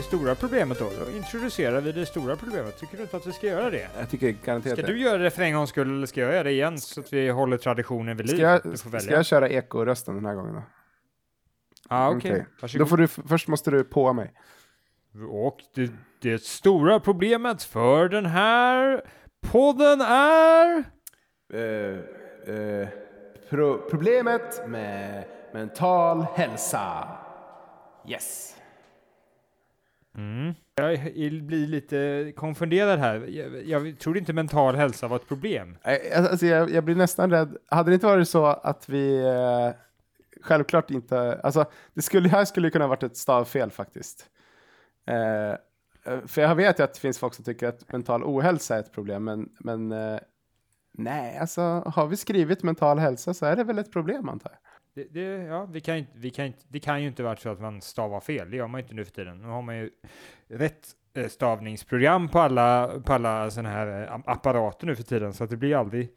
det 0.00 0.04
stora 0.06 0.34
problemet 0.34 0.78
då. 0.78 0.90
Då 1.04 1.10
introducerar 1.10 1.80
vi 1.80 1.92
det 1.92 2.06
stora 2.06 2.36
problemet. 2.36 2.78
Tycker 2.78 2.96
du 2.96 3.02
inte 3.02 3.16
att 3.16 3.26
vi 3.26 3.32
ska 3.32 3.46
göra 3.46 3.70
det? 3.70 3.88
Jag 3.98 4.10
tycker 4.10 4.30
garanterat 4.44 4.78
Ska 4.78 4.86
det. 4.86 4.92
du 4.92 5.00
göra 5.00 5.18
det 5.18 5.30
för 5.30 5.42
en 5.42 5.54
gångs 5.54 5.70
skull 5.70 5.96
eller 5.96 6.06
ska 6.06 6.20
jag 6.20 6.32
göra 6.32 6.42
det 6.42 6.50
igen 6.50 6.80
så 6.80 7.00
att 7.00 7.12
vi 7.12 7.28
håller 7.28 7.56
traditionen 7.58 8.16
vid 8.16 8.26
liv? 8.26 8.34
Ska 8.34 8.42
jag, 8.42 8.60
du 8.62 8.70
får 8.70 8.76
ska 8.76 8.88
välja. 8.88 9.12
jag 9.12 9.26
köra 9.26 9.48
ekorösten 9.48 10.14
den 10.14 10.26
här 10.26 10.34
gången 10.34 10.54
då? 10.54 10.62
ah, 11.88 12.08
okej. 12.10 12.30
Okej. 12.30 12.46
Då 12.48 12.62
Varsågod. 12.62 12.88
får 12.88 12.96
du, 12.96 13.08
först 13.08 13.48
måste 13.48 13.70
du 13.70 13.84
på 13.84 14.12
mig. 14.12 14.32
Och 15.30 15.58
det, 15.74 15.90
det 16.20 16.42
stora 16.42 17.00
problemet 17.00 17.62
för 17.62 18.08
den 18.08 18.26
här 18.26 19.02
podden 19.40 20.00
är... 20.00 20.84
Eh, 21.52 22.54
eh, 22.54 22.88
pro 23.50 23.78
problemet 23.90 24.68
med 24.68 25.24
mental 25.52 26.26
hälsa. 26.34 27.08
Yes. 28.08 28.56
Mm. 30.16 30.54
Jag 30.74 31.42
blir 31.42 31.66
lite 31.66 32.32
konfunderad 32.36 32.98
här. 32.98 33.26
Jag, 33.28 33.66
jag 33.66 33.98
trodde 33.98 34.18
inte 34.18 34.32
mental 34.32 34.74
hälsa 34.74 35.08
var 35.08 35.16
ett 35.16 35.28
problem. 35.28 35.78
Alltså 36.16 36.46
jag, 36.46 36.70
jag 36.70 36.84
blir 36.84 36.94
nästan 36.94 37.30
rädd. 37.30 37.56
Hade 37.66 37.90
det 37.90 37.94
inte 37.94 38.06
varit 38.06 38.28
så 38.28 38.46
att 38.46 38.88
vi 38.88 39.24
eh, 39.24 39.70
självklart 40.42 40.90
inte, 40.90 41.40
alltså 41.42 41.64
det 41.94 42.02
skulle, 42.02 42.28
här 42.28 42.44
skulle 42.44 42.70
kunna 42.70 42.86
varit 42.86 43.02
ett 43.02 43.16
stavfel 43.16 43.70
faktiskt. 43.70 44.30
Eh, 45.06 45.50
eh, 46.04 46.26
för 46.26 46.42
jag 46.42 46.54
vet 46.54 46.78
ju 46.78 46.84
att 46.84 46.94
det 46.94 47.00
finns 47.00 47.18
folk 47.18 47.34
som 47.34 47.44
tycker 47.44 47.68
att 47.68 47.92
mental 47.92 48.24
ohälsa 48.24 48.76
är 48.76 48.80
ett 48.80 48.92
problem, 48.92 49.24
men, 49.24 49.48
men 49.58 49.92
eh, 49.92 50.18
nej, 50.92 51.38
alltså 51.38 51.62
har 51.86 52.06
vi 52.06 52.16
skrivit 52.16 52.62
mental 52.62 52.98
hälsa 52.98 53.34
så 53.34 53.46
är 53.46 53.56
det 53.56 53.64
väl 53.64 53.78
ett 53.78 53.92
problem 53.92 54.28
antar 54.28 54.50
jag. 54.50 54.69
Det, 54.94 55.04
det, 55.10 55.20
ja, 55.20 55.64
vi 55.64 55.80
kan, 55.80 56.06
vi 56.14 56.30
kan 56.30 56.52
det 56.68 56.80
kan 56.80 57.02
ju 57.02 57.08
inte 57.08 57.22
vara 57.22 57.36
så 57.36 57.48
att 57.48 57.60
man 57.60 57.80
stavar 57.82 58.20
fel. 58.20 58.50
Det 58.50 58.56
gör 58.56 58.66
man 58.66 58.80
ju 58.80 58.82
inte 58.82 58.94
nu 58.94 59.04
för 59.04 59.12
tiden. 59.12 59.38
Nu 59.42 59.48
har 59.48 59.62
man 59.62 59.76
ju 59.76 59.90
rätt 60.48 60.88
eh, 61.14 61.28
stavningsprogram 61.28 62.28
på 62.28 62.38
alla, 62.40 62.90
på 63.04 63.12
alla 63.12 63.50
sådana 63.50 63.68
här 63.68 64.02
eh, 64.02 64.20
apparater 64.26 64.86
nu 64.86 64.96
för 64.96 65.02
tiden, 65.02 65.32
så 65.32 65.44
att 65.44 65.50
det 65.50 65.56
blir 65.56 65.76
aldrig, 65.76 66.10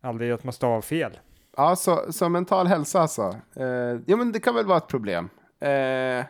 aldrig 0.00 0.32
att 0.32 0.44
man 0.44 0.52
stavar 0.52 0.80
fel. 0.80 1.18
Ja, 1.56 1.76
så, 1.76 2.12
så 2.12 2.28
mental 2.28 2.66
hälsa 2.66 3.00
alltså. 3.00 3.36
Eh, 3.56 3.64
ja, 4.06 4.16
men 4.16 4.32
det 4.32 4.40
kan 4.40 4.54
väl 4.54 4.66
vara 4.66 4.78
ett 4.78 4.88
problem. 4.88 5.28
Eh, 5.60 6.24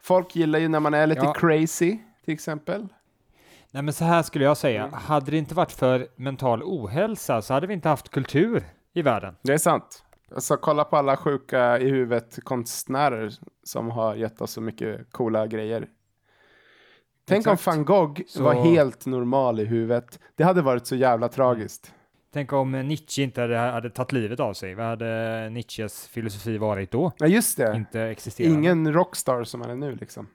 folk 0.00 0.36
gillar 0.36 0.58
ju 0.58 0.68
när 0.68 0.80
man 0.80 0.94
är 0.94 1.06
lite 1.06 1.24
Ja. 1.24 1.32
crazy, 1.32 1.98
till 2.24 2.34
exempel. 2.34 2.88
Nej, 3.70 3.82
men 3.82 3.94
så 3.94 4.04
här 4.04 4.22
skulle 4.22 4.44
jag 4.44 4.56
säga. 4.56 4.82
Mm. 4.82 4.92
Hade 4.94 5.30
det 5.30 5.38
inte 5.38 5.54
varit 5.54 5.72
för 5.72 6.08
mental 6.16 6.62
ohälsa 6.62 7.42
så 7.42 7.54
hade 7.54 7.66
vi 7.66 7.74
inte 7.74 7.88
haft 7.88 8.08
kultur 8.08 8.64
i 8.92 9.02
världen. 9.02 9.36
Det 9.42 9.52
är 9.52 9.58
sant. 9.58 10.02
Alltså 10.34 10.56
kolla 10.56 10.84
på 10.84 10.96
alla 10.96 11.16
sjuka 11.16 11.78
i 11.78 11.88
huvudet 11.90 12.38
konstnärer 12.44 13.32
som 13.62 13.90
har 13.90 14.14
gett 14.14 14.40
oss 14.40 14.50
så 14.52 14.60
mycket 14.60 15.12
coola 15.12 15.46
grejer. 15.46 15.88
Tänk 17.24 17.46
Exakt. 17.46 17.66
om 17.66 17.72
van 17.74 17.84
Gogh 17.84 18.20
Så- 18.26 18.42
var 18.42 18.54
helt 18.54 19.06
normal 19.06 19.60
i 19.60 19.64
huvudet. 19.64 20.20
Det 20.34 20.44
hade 20.44 20.62
varit 20.62 20.86
så 20.86 20.96
jävla 20.96 21.28
tragiskt. 21.28 21.92
Tänk 22.32 22.52
om 22.52 22.72
Nietzsche 22.72 23.22
inte 23.22 23.40
hade, 23.40 23.56
hade 23.58 23.90
tagit 23.90 24.12
livet 24.12 24.40
av 24.40 24.54
sig. 24.54 24.74
Vad 24.74 24.86
hade 24.86 25.48
Nietzsches 25.50 26.06
filosofi 26.06 26.58
varit 26.58 26.90
då? 26.90 27.12
Ja, 27.18 27.26
just 27.26 27.56
det. 27.56 27.76
Inte 27.76 28.00
existerande. 28.02 28.58
Ingen 28.58 28.92
rockstar 28.92 29.44
som 29.44 29.60
han 29.60 29.70
är 29.70 29.74
nu 29.76 29.94
liksom. 29.94 30.26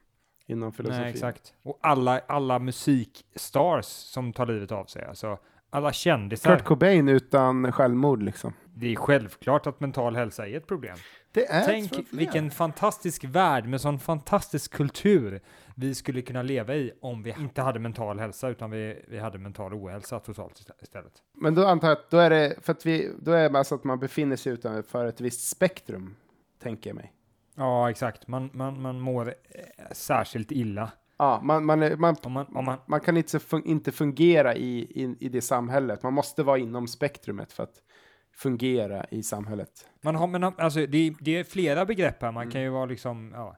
Inom 0.47 0.71
filosofi. 0.73 1.01
Nej, 1.01 1.09
exakt. 1.11 1.53
Och 1.63 1.79
alla, 1.81 2.19
alla 2.27 2.59
musikstars 2.59 3.85
som 3.85 4.33
tar 4.33 4.45
livet 4.45 4.71
av 4.71 4.85
sig. 4.85 5.05
Alltså, 5.05 5.37
alla 5.73 5.93
kändisar. 5.93 6.55
Kurt 6.57 6.65
Cobain 6.65 7.09
utan 7.09 7.71
självmord 7.71 8.23
liksom. 8.23 8.53
Det 8.73 8.91
är 8.91 8.95
självklart 8.95 9.67
att 9.67 9.79
mental 9.79 10.15
hälsa 10.15 10.47
är 10.47 10.57
ett 10.57 10.67
problem. 10.67 10.97
Det 11.31 11.45
är 11.45 11.65
Tänk 11.65 11.93
fler. 11.95 12.05
vilken 12.11 12.51
fantastisk 12.51 13.23
värld 13.23 13.65
med 13.65 13.81
sån 13.81 13.99
fantastisk 13.99 14.71
kultur 14.73 15.41
vi 15.75 15.95
skulle 15.95 16.21
kunna 16.21 16.41
leva 16.41 16.75
i 16.75 16.91
om 17.01 17.23
vi 17.23 17.35
inte 17.39 17.61
hade 17.61 17.79
mental 17.79 18.19
hälsa 18.19 18.49
utan 18.49 18.71
vi, 18.71 19.05
vi 19.07 19.19
hade 19.19 19.37
mental 19.37 19.73
ohälsa 19.73 20.19
totalt 20.19 20.59
istä- 20.59 20.73
istället. 20.81 21.13
Men 21.37 21.55
då 21.55 21.65
antar 21.67 21.87
jag 21.87 21.97
att 21.97 22.09
då 22.09 22.17
är 22.17 22.29
det 22.29 22.55
för 22.61 22.71
att 22.71 22.85
vi, 22.85 23.11
då 23.19 23.31
är 23.31 23.49
det 23.49 23.57
alltså 23.57 23.75
att 23.75 23.83
man 23.83 23.99
befinner 23.99 24.35
sig 24.35 24.53
utanför 24.53 25.05
ett 25.05 25.21
visst 25.21 25.49
spektrum, 25.49 26.15
tänker 26.63 26.89
jag 26.89 26.95
mig. 26.95 27.13
Ja, 27.55 27.89
exakt. 27.89 28.27
Man, 28.27 28.49
man, 28.53 28.81
man 28.81 28.99
mår 28.99 29.27
eh, 29.27 29.33
särskilt 29.91 30.51
illa. 30.51 30.91
Ja, 31.23 31.39
man, 31.43 31.65
man, 31.65 31.83
är, 31.83 31.95
man, 31.97 32.15
Om 32.23 32.31
man, 32.31 32.45
om 32.55 32.65
man, 32.65 32.77
man 32.87 32.99
kan 32.99 33.17
inte, 33.17 33.37
fun- 33.37 33.65
inte 33.65 33.91
fungera 33.91 34.55
i, 34.55 34.79
i, 34.79 35.15
i 35.19 35.29
det 35.29 35.41
samhället. 35.41 36.03
Man 36.03 36.13
måste 36.13 36.43
vara 36.43 36.57
inom 36.57 36.87
spektrumet 36.87 37.53
för 37.53 37.63
att 37.63 37.75
fungera 38.35 39.05
i 39.11 39.23
samhället. 39.23 39.69
man 40.01 40.15
har, 40.15 40.27
men 40.27 40.43
alltså, 40.43 40.85
det, 40.85 40.97
är- 41.07 41.15
det 41.19 41.37
är 41.39 41.43
flera 41.43 41.85
begrepp 41.85 42.21
här. 42.21 42.31
Man 42.31 42.43
Mm. 42.43 42.51
kan 42.51 42.61
ju 42.61 42.69
vara 42.69 42.85
liksom, 42.85 43.31
ja, 43.35 43.55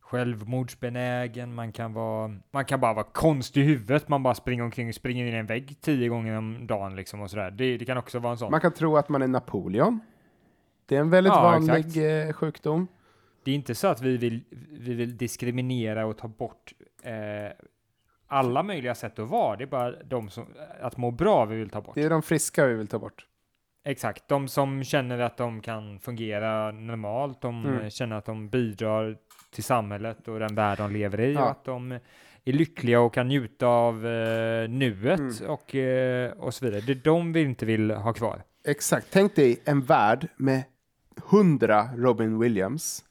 självmordsbenägen, 0.00 1.54
man 1.54 1.72
kan 1.72 1.92
vara, 1.92 2.34
man 2.50 2.64
kan 2.64 2.80
bara 2.80 2.92
vara 2.94 3.04
konstig 3.12 3.60
i 3.60 3.64
huvudet, 3.64 4.08
man 4.08 4.22
bara 4.22 4.34
springer 4.34 4.64
omkring 4.64 4.88
och 4.88 4.94
springer 4.94 5.26
in 5.26 5.34
i 5.34 5.36
en 5.36 5.46
vägg 5.46 5.76
tio 5.80 6.08
gånger 6.08 6.38
om 6.38 6.66
dagen 6.66 6.96
liksom 6.96 7.20
och 7.20 7.30
sådär. 7.30 7.50
Det, 7.50 7.76
det 7.78 7.84
kan 7.84 7.98
också 7.98 8.18
vara 8.18 8.32
en 8.32 8.38
sån. 8.38 8.50
Man 8.50 8.60
kan 8.60 8.72
tro 8.72 8.96
att 8.96 9.08
man 9.08 9.22
är 9.22 9.28
Napoleon. 9.28 10.00
Det 10.86 10.96
är 10.96 11.00
en 11.00 11.10
väldigt 11.10 11.32
Ja, 11.32 11.42
vanlig 11.42 11.74
exakt. 11.74 11.96
eh, 12.28 12.32
sjukdom. 12.32 12.86
Det 13.44 13.50
är 13.50 13.54
inte 13.54 13.74
så 13.74 13.86
att 13.86 14.00
vi 14.00 14.16
vill, 14.16 14.40
vi 14.70 14.94
vill 14.94 15.16
diskriminera 15.16 16.06
och 16.06 16.18
ta 16.18 16.28
bort 16.28 16.72
eh, 17.02 17.12
alla 18.26 18.62
möjliga 18.62 18.94
sätt 18.94 19.18
att 19.18 19.28
vara. 19.28 19.56
Det 19.56 19.64
är 19.64 19.66
bara 19.66 19.90
de 20.02 20.30
som, 20.30 20.46
att 20.80 20.96
må 20.96 21.10
bra 21.10 21.44
vi 21.44 21.56
vill 21.56 21.70
ta 21.70 21.80
bort. 21.80 21.94
Det 21.94 22.02
är 22.02 22.10
de 22.10 22.22
friska 22.22 22.66
vi 22.66 22.74
vill 22.74 22.86
ta 22.88 22.98
bort. 22.98 23.26
Exakt, 23.84 24.28
de 24.28 24.48
som 24.48 24.84
känner 24.84 25.18
att 25.18 25.36
de 25.36 25.60
kan 25.60 25.98
fungera 25.98 26.72
normalt, 26.72 27.40
de 27.40 27.66
Mm. 27.66 27.90
känner 27.90 28.16
att 28.16 28.24
de 28.24 28.48
bidrar 28.48 29.16
till 29.50 29.64
samhället 29.64 30.28
och 30.28 30.38
den 30.38 30.54
värld 30.54 30.78
de 30.78 30.92
lever 30.92 31.20
i 31.20 31.32
Ja. 31.32 31.42
och 31.44 31.50
att 31.50 31.64
de 31.64 31.92
är 32.44 32.52
lyckliga 32.52 33.00
och 33.00 33.14
kan 33.14 33.28
njuta 33.28 33.66
av 33.66 34.06
eh, 34.06 34.68
nuet 34.68 35.20
Mm. 35.20 35.50
och, 35.50 35.74
eh, 35.74 36.32
och 36.32 36.54
så 36.54 36.64
vidare. 36.64 36.80
Det 36.80 36.92
är 36.92 37.00
de 37.04 37.32
vi 37.32 37.40
inte 37.42 37.66
vill 37.66 37.90
ha 37.90 38.12
kvar. 38.12 38.42
Exakt. 38.64 39.06
Tänk 39.10 39.34
dig 39.36 39.60
en 39.64 39.80
värld 39.80 40.28
med 40.36 40.62
hundra 41.30 41.88
Robin 41.96 42.38
Williams, 42.38 43.04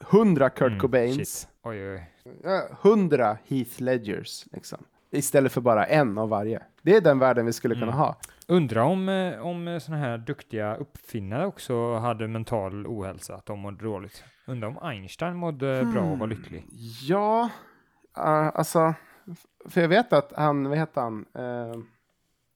hundra 0.00 0.50
Kurt 0.50 0.68
Mm, 0.68 0.80
Cobains. 0.80 1.48
Oj, 1.62 1.88
oj, 1.90 1.94
oj. 1.94 2.40
Ja, 2.44 2.62
hundra 2.80 3.38
Heath 3.46 3.82
Ledgers, 3.82 4.46
liksom. 4.52 4.78
Istället 5.10 5.52
för 5.52 5.60
bara 5.60 5.86
en 5.86 6.18
av 6.18 6.28
varje. 6.28 6.62
Det 6.82 6.96
är 6.96 7.00
den 7.00 7.18
världen 7.18 7.46
vi 7.46 7.52
skulle 7.52 7.74
kunna 7.74 7.86
Mm. 7.86 7.98
ha. 7.98 8.16
Undrar 8.46 8.82
om, 8.82 9.08
eh, 9.08 9.46
om 9.46 9.80
sådana 9.82 10.02
här 10.02 10.18
duktiga 10.18 10.74
uppfinnare 10.76 11.46
också 11.46 11.94
hade 11.94 12.28
mental 12.28 12.86
ohälsa, 12.86 13.34
att 13.34 13.46
de 13.46 13.58
mådde 13.58 13.84
dåligt. 13.84 14.24
Undrar 14.46 14.68
om 14.68 14.78
Einstein 14.82 15.36
mådde 15.36 15.84
bra 15.84 16.02
och 16.02 16.18
var 16.18 16.26
lycklig. 16.26 16.64
Ja, 17.08 17.50
uh, 18.18 18.24
alltså, 18.54 18.94
för 19.68 19.80
jag 19.80 19.88
vet 19.88 20.12
att 20.12 20.32
han, 20.36 20.68
vad 20.68 20.78
heter 20.78 21.00
han? 21.00 21.24
Uh, 21.38 21.82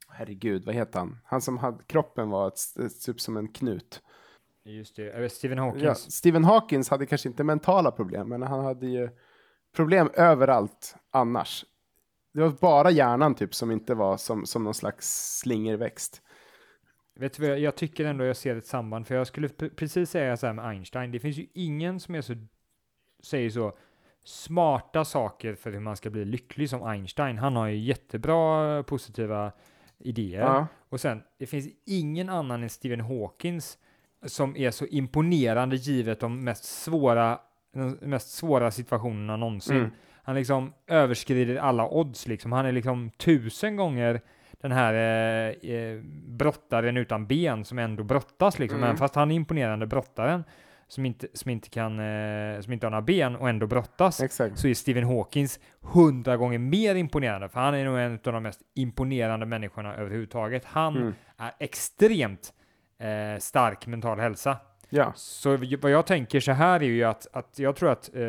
herregud, 0.09 0.65
vad 0.65 0.75
heter 0.75 0.99
han? 0.99 1.19
Han 1.25 1.41
som 1.41 1.59
hade, 1.59 1.83
kroppen 1.87 2.31
var 2.31 2.49
ett, 2.49 2.59
ett, 2.87 3.01
typ 3.01 3.21
som 3.21 3.37
en 3.37 3.49
knut. 3.49 4.03
Just 4.65 4.97
det, 4.97 5.11
eh, 5.11 5.29
Stephen 5.29 5.59
Hawkins. 5.59 5.83
Ja, 5.85 5.95
Stephen 5.95 6.45
Hawkings 6.45 6.89
hade 6.89 7.07
kanske 7.07 7.29
inte 7.29 7.45
mentala 7.45 7.91
problem, 7.91 8.29
men 8.29 8.43
han 8.43 8.65
hade 8.65 8.87
ju 8.87 9.09
problem 9.77 10.11
överallt 10.15 10.95
annars. 11.11 11.65
Det 12.35 12.41
var 12.41 12.51
bara 12.51 12.91
hjärnan 12.91 13.35
typ 13.35 13.55
som 13.55 13.71
inte 13.71 13.95
var 13.95 14.17
som, 14.17 14.47
som 14.47 14.65
någon 14.65 14.75
slags 14.75 15.39
slingerväxt. 15.39 16.23
Vet 17.15 17.33
du 17.37 17.49
vad, 17.49 17.59
jag- 17.59 17.77
tycker 17.77 18.05
ändå 18.05 18.25
jag 18.25 18.37
ser 18.37 18.57
ett 18.57 18.67
samband, 18.67 19.07
för 19.07 19.15
jag 19.15 19.27
skulle 19.27 19.49
pre- 19.49 19.75
precis 19.75 20.11
säga 20.11 20.37
så 20.37 20.47
här 20.47 20.53
med 20.55 20.65
Einstein, 20.67 21.13
det 21.13 21.21
finns 21.21 21.37
ju 21.37 21.47
ingen 21.55 22.01
som 22.01 22.15
är 22.15 22.21
så, 22.21 22.35
säger 23.23 23.51
så, 23.51 23.77
smarta 24.25 25.05
saker 25.05 25.55
för 25.55 25.73
hur 25.73 25.81
man 25.81 25.97
ska 25.97 26.11
bli 26.11 26.25
lycklig 26.25 26.71
som 26.71 26.83
Einstein. 26.83 27.39
Han 27.39 27.57
har 27.57 27.67
ju 27.67 27.77
jättebra 27.79 28.83
positiva 28.83 29.53
idéer. 29.99 30.41
Ja. 30.41 30.67
Och 30.89 31.01
sen, 31.01 31.23
det 31.39 31.47
finns 31.47 31.69
ingen 31.87 32.29
annan 32.29 32.63
än 32.63 32.71
Stephen 32.71 33.01
Hawkins 33.01 33.79
som 34.25 34.57
är 34.57 34.71
så 34.71 34.87
imponerande 34.87 35.77
givet 35.77 36.21
de 36.21 36.45
mest 36.45 36.65
svåra, 36.65 37.39
de 37.75 37.99
mest 38.01 38.31
svåra 38.31 38.71
situationerna 38.71 39.37
någonsin. 39.37 39.77
Mm. 39.77 39.91
Han 40.25 40.35
liksom 40.35 40.73
överskrider 40.87 41.57
alla 41.57 41.89
odds 41.89 42.27
liksom. 42.29 42.53
Han 42.53 42.67
är 42.67 42.73
liksom 42.73 43.11
tusen 43.11 43.77
gånger 43.77 44.21
den 44.61 44.73
här 44.73 44.95
eh, 44.95 45.71
eh, 45.75 46.01
brottaren 46.27 46.97
utan 46.97 47.27
ben 47.27 47.65
som 47.65 47.79
ändå 47.79 48.03
brottas 48.05 48.59
liksom. 48.59 48.77
Mm. 48.79 48.85
Även 48.89 48.97
fast 48.97 49.15
han 49.15 49.31
är 49.31 49.35
imponerande 49.35 49.87
brottaren 49.87 50.45
som 50.89 51.07
inte, 51.07 51.27
som 51.35 51.51
inte 51.51 51.69
kan, 51.69 52.01
eh, 52.01 52.61
som 52.61 52.73
inte 52.73 52.87
har 52.87 52.91
några 52.91 53.03
ben 53.03 53.37
och 53.37 53.49
ändå 53.49 53.67
brottas 53.67 54.21
Exakt. 54.21 54.59
så 54.59 54.69
är 54.69 54.75
Stephen 54.75 55.05
Hawkins 55.05 55.61
hundra 55.81 56.37
gånger 56.37 56.59
mer 56.59 56.95
imponerande, 56.95 57.49
för 57.49 57.61
han 57.61 57.75
är 57.75 57.85
nog 57.85 57.99
en 57.99 58.13
av 58.13 58.33
de 58.33 58.43
mest 58.43 58.61
imponerande 58.75 59.47
människorna 59.47 59.95
överhuvudtaget. 59.95 60.65
Han 60.65 60.97
Mm. 60.97 61.15
är 61.39 61.53
extremt 61.59 62.53
eh, 63.03 63.39
stark 63.39 63.87
mental 63.87 64.19
hälsa. 64.21 64.57
Ja. 64.89 65.13
Så 65.17 65.57
vad 65.81 65.91
jag 65.91 66.07
tänker 66.07 66.41
så 66.41 66.53
här 66.53 66.81
är 66.83 66.87
ju 66.87 67.05
att, 67.05 67.27
att 67.33 67.59
jag 67.59 67.77
tror 67.77 67.91
att 67.91 68.11
eh, 68.15 68.23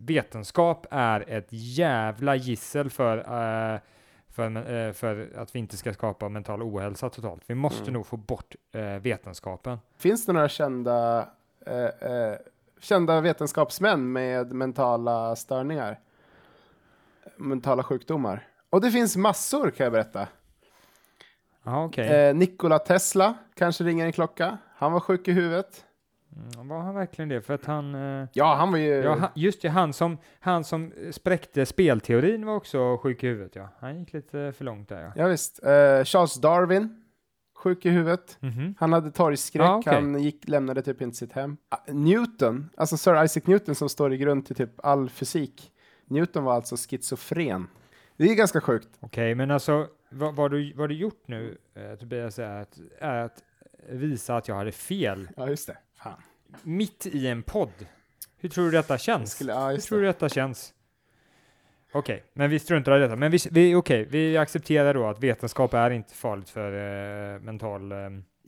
vetenskap 0.00 0.86
är 0.90 1.24
ett 1.30 1.46
jävla 1.50 2.36
gissel 2.36 2.90
för, 2.90 3.18
eh, 3.18 3.78
för, 4.28 4.72
eh, 4.72 4.92
för 4.92 5.28
att 5.36 5.54
vi 5.54 5.58
inte 5.58 5.76
ska 5.76 5.92
skapa 5.92 6.28
mental 6.28 6.62
ohälsa 6.62 7.10
totalt. 7.10 7.42
Vi 7.46 7.54
måste 7.54 7.82
Mm. 7.82 7.92
nog 7.92 8.06
få 8.06 8.16
bort 8.16 8.54
eh, 8.72 8.82
vetenskapen. 8.82 9.78
Finns 9.98 10.26
det 10.26 10.32
några 10.32 10.48
kända, 10.48 11.28
eh, 11.66 12.34
kända 12.80 13.20
vetenskapsmän 13.20 14.12
med 14.12 14.52
mentala 14.52 15.36
störningar? 15.36 16.00
Mentala 17.36 17.82
sjukdomar? 17.82 18.46
Och 18.70 18.80
det 18.80 18.90
finns 18.90 19.16
massor 19.16 19.70
kan 19.70 19.84
jag 19.84 19.92
berätta. 19.92 20.28
Ja, 21.64 21.84
okej. 21.84 22.08
Eh, 22.28 22.34
Nikola 22.34 22.78
Tesla 22.78 23.34
kanske 23.54 23.84
ringer 23.84 24.06
en 24.06 24.12
klocka. 24.12 24.58
Han 24.76 24.92
var 24.92 25.00
sjuk 25.00 25.28
i 25.28 25.32
huvudet. 25.32 25.84
Mm, 26.56 26.68
var 26.68 26.80
han 26.80 26.94
verkligen 26.94 27.28
det? 27.28 27.42
För 27.42 27.54
att 27.54 27.64
han... 27.64 27.94
Eh, 27.94 28.28
Ja, 28.32 28.54
han 28.54 28.70
var 28.72 28.78
ju... 28.78 28.88
Ja, 28.94 29.16
han, 29.20 29.28
just 29.34 29.62
det, 29.62 29.68
han 29.68 29.92
som, 29.92 30.18
han 30.40 30.64
som 30.64 30.92
spräckte 31.10 31.66
spelteorin 31.66 32.46
var 32.46 32.54
också 32.54 32.96
sjuk 32.96 33.24
i 33.24 33.26
huvudet, 33.26 33.56
ja. 33.56 33.68
Han 33.78 33.98
gick 33.98 34.12
lite 34.12 34.52
för 34.56 34.64
långt 34.64 34.88
där, 34.88 35.02
ja. 35.02 35.12
Ja, 35.16 35.26
visst. 35.26 35.64
Eh, 35.64 36.04
Charles 36.04 36.34
Darwin, 36.34 37.02
sjuk 37.56 37.86
i 37.86 37.90
huvudet. 37.90 38.36
Mhm. 38.40 38.74
Han 38.78 38.92
hade 38.92 39.10
torgskräck, 39.10 39.66
Ah, 39.68 39.76
okej. 39.76 39.94
han 39.94 40.22
gick, 40.22 40.48
lämnade 40.48 40.82
typ 40.82 41.02
inte 41.02 41.16
sitt 41.16 41.32
hem. 41.32 41.56
Ah, 41.68 41.92
Newton, 41.92 42.70
alltså 42.76 42.96
Sir 42.96 43.24
Isaac 43.24 43.42
Newton 43.46 43.74
som 43.74 43.88
står 43.88 44.12
i 44.12 44.16
grund 44.16 44.46
till 44.46 44.56
typ 44.56 44.70
all 44.86 45.10
fysik. 45.10 45.70
Newton 46.06 46.44
var 46.44 46.54
alltså 46.54 46.76
schizofren. 46.76 47.66
Det 48.16 48.24
är 48.24 48.34
ganska 48.34 48.60
sjukt. 48.60 48.88
Okej, 49.00 49.34
men 49.34 49.50
alltså, 49.50 49.88
vad, 50.08 50.34
vad, 50.34 50.50
du, 50.50 50.72
vad 50.72 50.88
du 50.88 50.94
gjort 50.94 51.22
nu, 51.28 51.58
eh, 51.74 51.94
Tobias, 51.94 52.38
är 52.38 52.60
att, 52.62 52.78
är 52.98 53.18
att 53.18 53.42
visa 53.88 54.36
att 54.36 54.48
jag 54.48 54.54
hade 54.54 54.72
fel 54.72 55.28
Ja, 55.36 55.48
just 55.48 55.66
det. 55.66 55.78
Fan. 56.02 56.22
mitt 56.62 57.06
i 57.06 57.26
en 57.26 57.42
podd. 57.42 57.86
Hur 58.36 58.48
tror 58.48 58.64
du 58.64 58.70
detta 58.70 58.98
känns? 58.98 59.32
skulle, 59.32 59.52
ja, 59.52 59.70
Hur 59.70 59.78
tror 59.78 59.98
du 59.98 60.04
detta 60.06 60.28
känns? 60.28 60.74
Okej, 61.92 62.24
men 62.32 62.50
vi 62.50 62.58
struntar 62.58 62.96
i 62.96 63.00
detta. 63.00 63.16
Men 63.16 63.30
vi, 63.30 63.38
vi, 63.50 63.74
okej, 63.74 64.04
vi 64.10 64.36
accepterar 64.36 64.94
då 64.94 65.06
att 65.06 65.20
vetenskap 65.20 65.74
är 65.74 65.90
inte 65.90 66.14
farligt 66.14 66.48
för 66.50 66.72
eh, 67.34 67.40
mental 67.40 67.92
eh, 67.92 67.98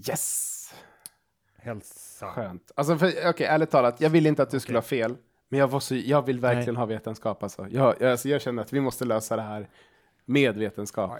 Yes! 0.08 0.74
hälsa. 1.58 2.26
Skönt. 2.26 2.72
Alltså, 2.76 2.94
okej, 3.28 3.46
ärligt 3.46 3.70
talat, 3.70 4.00
jag 4.00 4.10
vill 4.10 4.26
inte 4.26 4.42
att 4.42 4.50
du 4.50 4.60
skulle 4.60 4.78
ha 4.78 4.82
fel. 4.82 5.16
Men 5.56 5.60
jag, 5.60 5.68
var 5.68 5.80
så, 5.80 5.94
jag 5.94 6.22
vill 6.26 6.40
verkligen 6.40 6.76
ha 6.76 6.86
vetenskap 6.86 7.42
alltså. 7.42 7.66
Jag, 7.70 7.94
jag, 8.00 8.10
alltså. 8.10 8.28
jag 8.28 8.40
känner 8.42 8.62
att 8.62 8.72
vi 8.72 8.80
måste 8.80 9.04
lösa 9.04 9.36
det 9.36 9.42
här 9.42 9.68
med 10.24 10.56
vetenskap. 10.56 11.10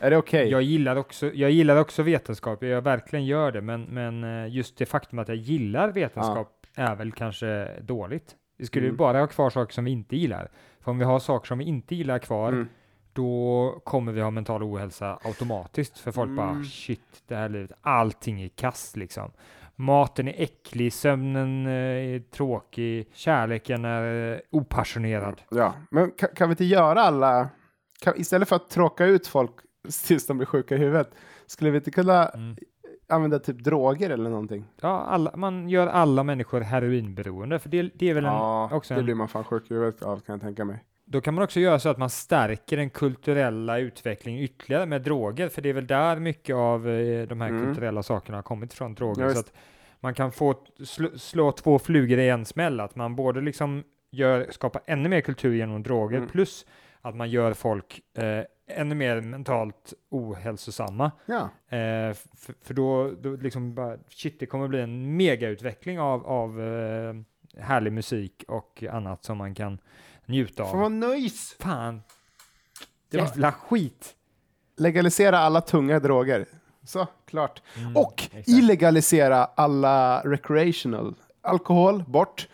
Är 0.00 0.10
det 0.10 0.16
okej? 0.16 0.48
Jag 0.50 0.62
gillar, 0.62 0.96
också, 0.96 1.30
jag 1.34 1.50
gillar 1.50 1.76
också 1.76 2.02
vetenskap, 2.02 2.62
jag 2.62 2.82
verkligen 2.82 3.26
gör 3.26 3.52
det, 3.52 3.60
men, 3.60 3.82
men 3.82 4.24
eh, 4.44 4.54
just 4.54 4.76
det 4.76 4.86
faktum 4.86 5.18
att 5.18 5.28
jag 5.28 5.36
gillar 5.36 5.88
vetenskap 5.92 6.66
är 6.74 6.94
väl 6.96 7.12
kanske 7.12 7.80
dåligt. 7.80 8.36
Vi 8.58 8.66
skulle 8.66 8.84
ju 8.84 8.88
Mm. 8.90 8.96
bara 8.96 9.20
ha 9.20 9.26
kvar 9.26 9.50
saker 9.50 9.72
som 9.74 9.84
vi 9.84 9.90
inte 9.90 10.16
gillar. 10.16 10.50
För 10.80 10.90
om 10.90 10.98
vi 10.98 11.04
har 11.04 11.18
saker 11.18 11.46
som 11.46 11.58
vi 11.58 11.64
inte 11.64 11.94
gillar 11.94 12.18
kvar, 12.18 12.48
Mm. 12.48 12.68
då 13.12 13.80
kommer 13.84 14.12
vi 14.12 14.20
ha 14.20 14.30
mental 14.30 14.62
ohälsa 14.62 15.18
automatiskt. 15.24 15.98
För 15.98 16.12
folk 16.12 16.30
bara, 16.36 16.50
Mm. 16.50 16.64
shit, 16.64 17.22
det 17.28 17.36
här 17.36 17.48
livet, 17.48 17.72
allting 17.80 18.42
är 18.42 18.48
kast 18.48 18.96
liksom. 18.96 19.30
Maten 19.76 20.28
är 20.28 20.34
äcklig, 20.42 20.92
sömnen 20.92 21.66
eh, 21.66 21.72
är 21.72 22.18
tråkig, 22.30 23.08
kärleken 23.12 23.84
är 23.84 24.32
eh, 24.32 24.38
opassionerad. 24.50 25.42
Ja, 25.50 25.74
men 25.90 26.10
kan, 26.10 26.28
kan 26.36 26.48
vi 26.48 26.52
inte 26.52 26.64
göra 26.64 27.02
alla... 27.02 27.48
Kan, 28.02 28.14
istället 28.16 28.48
för 28.48 28.56
att 28.56 28.70
tråka 28.70 29.04
ut 29.04 29.26
folk 29.26 29.50
tills 30.06 30.26
de 30.26 30.36
blir 30.38 30.46
sjuka 30.46 30.74
i 30.74 30.78
huvudet, 30.78 31.10
skulle 31.46 31.70
vi 31.70 31.76
inte 31.76 31.90
kunna 31.90 32.28
Mm. 32.28 32.56
använda 33.08 33.38
typ 33.38 33.64
droger 33.64 34.10
eller 34.10 34.30
någonting? 34.30 34.64
Ja, 34.80 35.00
alla, 35.08 35.32
man 35.36 35.68
gör 35.68 35.86
alla 35.86 36.22
människor 36.22 36.60
heroinberoende, 36.60 37.58
för 37.58 37.68
det, 37.68 37.82
det 37.94 38.10
är 38.10 38.14
väl 38.14 38.24
en, 38.24 38.32
Ja, 38.32 38.70
också 38.72 38.94
det 38.94 39.00
en 39.00 39.04
blir 39.04 39.14
man 39.14 39.28
fan 39.28 39.44
sjuk 39.44 39.70
i 39.70 39.74
huvudet 39.74 40.02
av 40.02 40.20
kan 40.20 40.32
jag 40.32 40.40
tänka 40.40 40.64
mig. 40.64 40.84
Då 41.04 41.20
kan 41.20 41.34
man 41.34 41.44
också 41.44 41.60
göra 41.60 41.78
så 41.78 41.88
att 41.88 41.98
man 41.98 42.10
stärker 42.10 42.76
den 42.76 42.90
kulturella 42.90 43.78
utvecklingen 43.78 44.40
ytterligare 44.42 44.86
med 44.86 45.02
droger, 45.02 45.48
för 45.48 45.62
det 45.62 45.68
är 45.68 45.72
väl 45.72 45.86
där 45.86 46.16
mycket 46.16 46.56
av 46.56 46.88
eh, 46.88 47.26
de 47.28 47.40
här 47.40 47.48
Mm. 47.48 47.64
kulturella 47.64 48.02
sakerna 48.02 48.38
har 48.38 48.42
kommit 48.42 48.72
från, 48.74 48.94
droger. 48.94 49.22
Ja, 49.24 49.32
så 49.34 49.40
att 49.40 49.52
man 50.00 50.14
kan 50.14 50.32
få 50.32 50.54
slå, 50.84 51.08
slå 51.18 51.52
två 51.52 51.78
flugor 51.78 52.18
i 52.18 52.28
en 52.28 52.44
smäll, 52.44 52.80
att 52.80 52.96
man 52.96 53.16
både 53.16 53.40
liksom 53.40 53.84
gör, 54.10 54.46
skapar 54.50 54.82
ännu 54.86 55.08
mer 55.08 55.20
kultur 55.20 55.54
genom 55.54 55.82
droger, 55.82 56.16
Mm. 56.16 56.28
plus 56.28 56.66
att 57.00 57.16
man 57.16 57.30
gör 57.30 57.52
folk 57.54 58.00
eh, 58.18 58.44
ännu 58.66 58.94
mer 58.94 59.20
mentalt 59.20 59.94
ohälsosamma. 60.10 61.10
Ja, 61.26 61.48
Eh, 61.76 62.14
för, 62.14 62.54
för 62.62 62.74
då, 62.74 63.10
då 63.20 63.36
liksom 63.36 63.74
bara, 63.74 63.96
shit, 64.08 64.40
det 64.40 64.46
kommer 64.46 64.68
bli 64.68 64.80
en 64.80 65.16
megautveckling 65.16 66.00
av, 66.00 66.26
av 66.26 66.60
eh, 66.60 67.14
härlig 67.62 67.92
musik 67.92 68.44
och 68.48 68.84
annat 68.90 69.24
som 69.24 69.38
man 69.38 69.54
kan 69.54 69.78
njuta 70.32 70.62
av. 70.62 70.76
vad 70.78 70.92
nice! 70.92 71.54
Fan. 71.58 72.02
Det 73.10 73.16
var- 73.18 73.24
Jävla 73.26 73.52
skit. 73.52 74.14
Legalisera 74.76 75.38
alla 75.38 75.60
tunga 75.60 75.98
droger. 75.98 76.46
Så, 76.84 77.06
klart. 77.26 77.62
Mm, 77.76 77.96
Och 77.96 78.22
exakt. 78.22 78.48
illegalisera 78.48 79.44
alla 79.44 80.20
recreational. 80.24 81.14
Alkohol, 81.42 82.04
bort. 82.06 82.48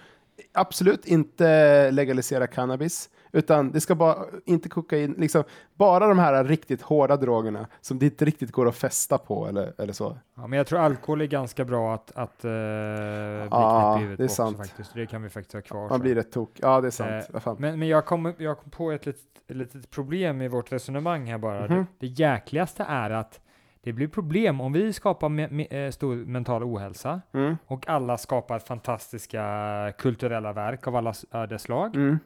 Absolut 0.52 1.06
inte 1.06 1.90
legalisera 1.90 2.46
cannabis. 2.46 3.08
Utan 3.32 3.70
det 3.72 3.80
ska 3.80 3.94
bara, 3.94 4.16
inte 4.44 4.68
kokain, 4.68 5.14
liksom 5.18 5.44
bara 5.74 6.06
de 6.08 6.18
här 6.18 6.44
riktigt 6.44 6.82
hårda 6.82 7.16
drogerna 7.16 7.66
som 7.80 7.98
det 7.98 8.06
inte 8.06 8.24
riktigt 8.24 8.52
går 8.52 8.68
att 8.68 8.76
festa 8.76 9.18
på 9.18 9.46
eller, 9.46 9.72
eller 9.78 9.92
så. 9.92 10.18
Ja, 10.34 10.46
men 10.46 10.56
jag 10.56 10.66
tror 10.66 10.78
alkohol 10.78 11.20
är 11.20 11.26
ganska 11.26 11.64
bra 11.64 11.94
att, 11.94 12.12
att 12.16 12.44
uh, 12.44 12.50
bli 12.50 13.48
Ja, 13.50 13.96
huvudet 14.00 14.18
det 14.18 14.24
är 14.24 14.28
sant. 14.28 14.56
faktiskt. 14.56 14.94
Det 14.94 15.06
kan 15.06 15.22
vi 15.22 15.28
faktiskt 15.28 15.54
ha 15.54 15.60
kvar. 15.60 15.80
Man 15.88 15.98
så. 15.98 16.02
blir 16.02 16.14
rätt 16.14 16.32
tok. 16.32 16.50
Ja, 16.62 16.80
det 16.80 16.86
är 16.86 16.90
sant. 16.90 17.24
Eh. 17.46 17.54
Men, 17.58 17.78
men 17.78 17.88
jag, 17.88 18.06
kom, 18.06 18.34
jag 18.38 18.58
kom 18.58 18.70
på 18.70 18.90
ett 18.90 19.06
litet, 19.06 19.22
ett 19.48 19.56
litet 19.56 19.90
problem 19.90 20.42
i 20.42 20.48
vårt 20.48 20.72
resonemang 20.72 21.26
här 21.30 21.38
bara. 21.38 21.60
Mhm. 21.60 21.68
Det, 21.78 21.86
det 21.98 22.06
jäkligaste 22.06 22.84
är 22.88 23.10
att 23.10 23.40
det 23.80 23.92
blir 23.92 24.08
problem 24.08 24.60
om 24.60 24.72
vi 24.72 24.92
skapar 24.92 25.28
me, 25.28 25.48
me, 25.50 25.64
eh, 25.70 25.90
stor 25.90 26.16
mental 26.16 26.62
ohälsa 26.64 27.20
Mm. 27.32 27.56
och 27.66 27.88
alla 27.88 28.18
skapar 28.18 28.58
fantastiska 28.58 29.92
kulturella 29.98 30.52
verk 30.52 30.86
av 30.86 30.96
alla 30.96 31.10
s- 31.10 31.24
öde 31.32 31.58
slag. 31.58 31.96
Mm. 31.96 32.18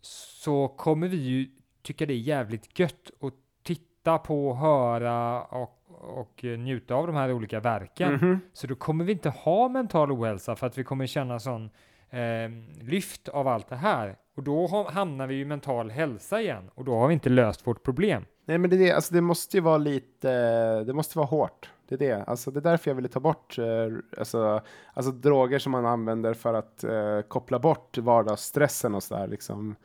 Så 0.00 0.68
kommer 0.68 1.08
vi 1.08 1.16
ju 1.16 1.48
tycka 1.82 2.06
det 2.06 2.12
är 2.12 2.18
jävligt 2.18 2.78
gött 2.78 3.10
att 3.20 3.34
titta 3.62 4.18
på, 4.18 4.54
höra 4.54 5.42
och, 5.42 5.82
och 6.18 6.44
njuta 6.44 6.94
av 6.94 7.06
de 7.06 7.16
här 7.16 7.32
olika 7.32 7.60
verken. 7.60 8.12
Mhm. 8.12 8.40
Så 8.52 8.66
då 8.66 8.74
kommer 8.74 9.04
vi 9.04 9.12
inte 9.12 9.30
ha 9.30 9.68
mental 9.68 10.12
ohälsa 10.12 10.56
för 10.56 10.66
att 10.66 10.78
vi 10.78 10.84
kommer 10.84 11.06
känna 11.06 11.38
sån 11.38 11.70
eh, 12.10 12.50
lyft 12.80 13.28
av 13.28 13.48
allt 13.48 13.68
det 13.68 13.76
här. 13.76 14.16
Och 14.36 14.42
då 14.42 14.66
ha, 14.66 14.90
hamnar 14.90 15.26
vi 15.26 15.40
i 15.40 15.44
mental 15.44 15.90
hälsa 15.90 16.40
igen 16.40 16.70
och 16.74 16.84
då 16.84 16.94
har 16.98 17.08
vi 17.08 17.14
inte 17.14 17.28
löst 17.28 17.66
vårt 17.66 17.82
problem. 17.82 18.24
Nej, 18.44 18.58
men 18.58 18.70
det, 18.70 18.76
är 18.76 18.80
det, 18.80 18.92
alltså, 18.92 19.14
det 19.14 19.20
måste 19.20 19.56
ju 19.56 19.60
vara 19.60 19.78
lite, 19.78 20.30
det 20.84 20.92
måste 20.92 21.18
vara 21.18 21.26
hårt. 21.26 21.70
Det 21.88 21.94
är 21.94 21.98
det. 21.98 22.24
Alltså, 22.24 22.50
det 22.50 22.58
är 22.58 22.62
därför 22.62 22.90
jag 22.90 22.94
ville 22.94 23.08
ta 23.08 23.20
bort 23.20 23.58
eh, 23.58 23.64
alltså, 24.18 24.60
alltså, 24.94 25.12
droger 25.12 25.58
som 25.58 25.72
man 25.72 25.86
använder 25.86 26.34
för 26.34 26.54
att 26.54 26.84
eh, 26.84 27.20
koppla 27.28 27.58
bort 27.58 27.98
vardagsstressen 27.98 28.94
och 28.94 29.02
sådär. 29.02 29.26
Liksom. 29.26 29.76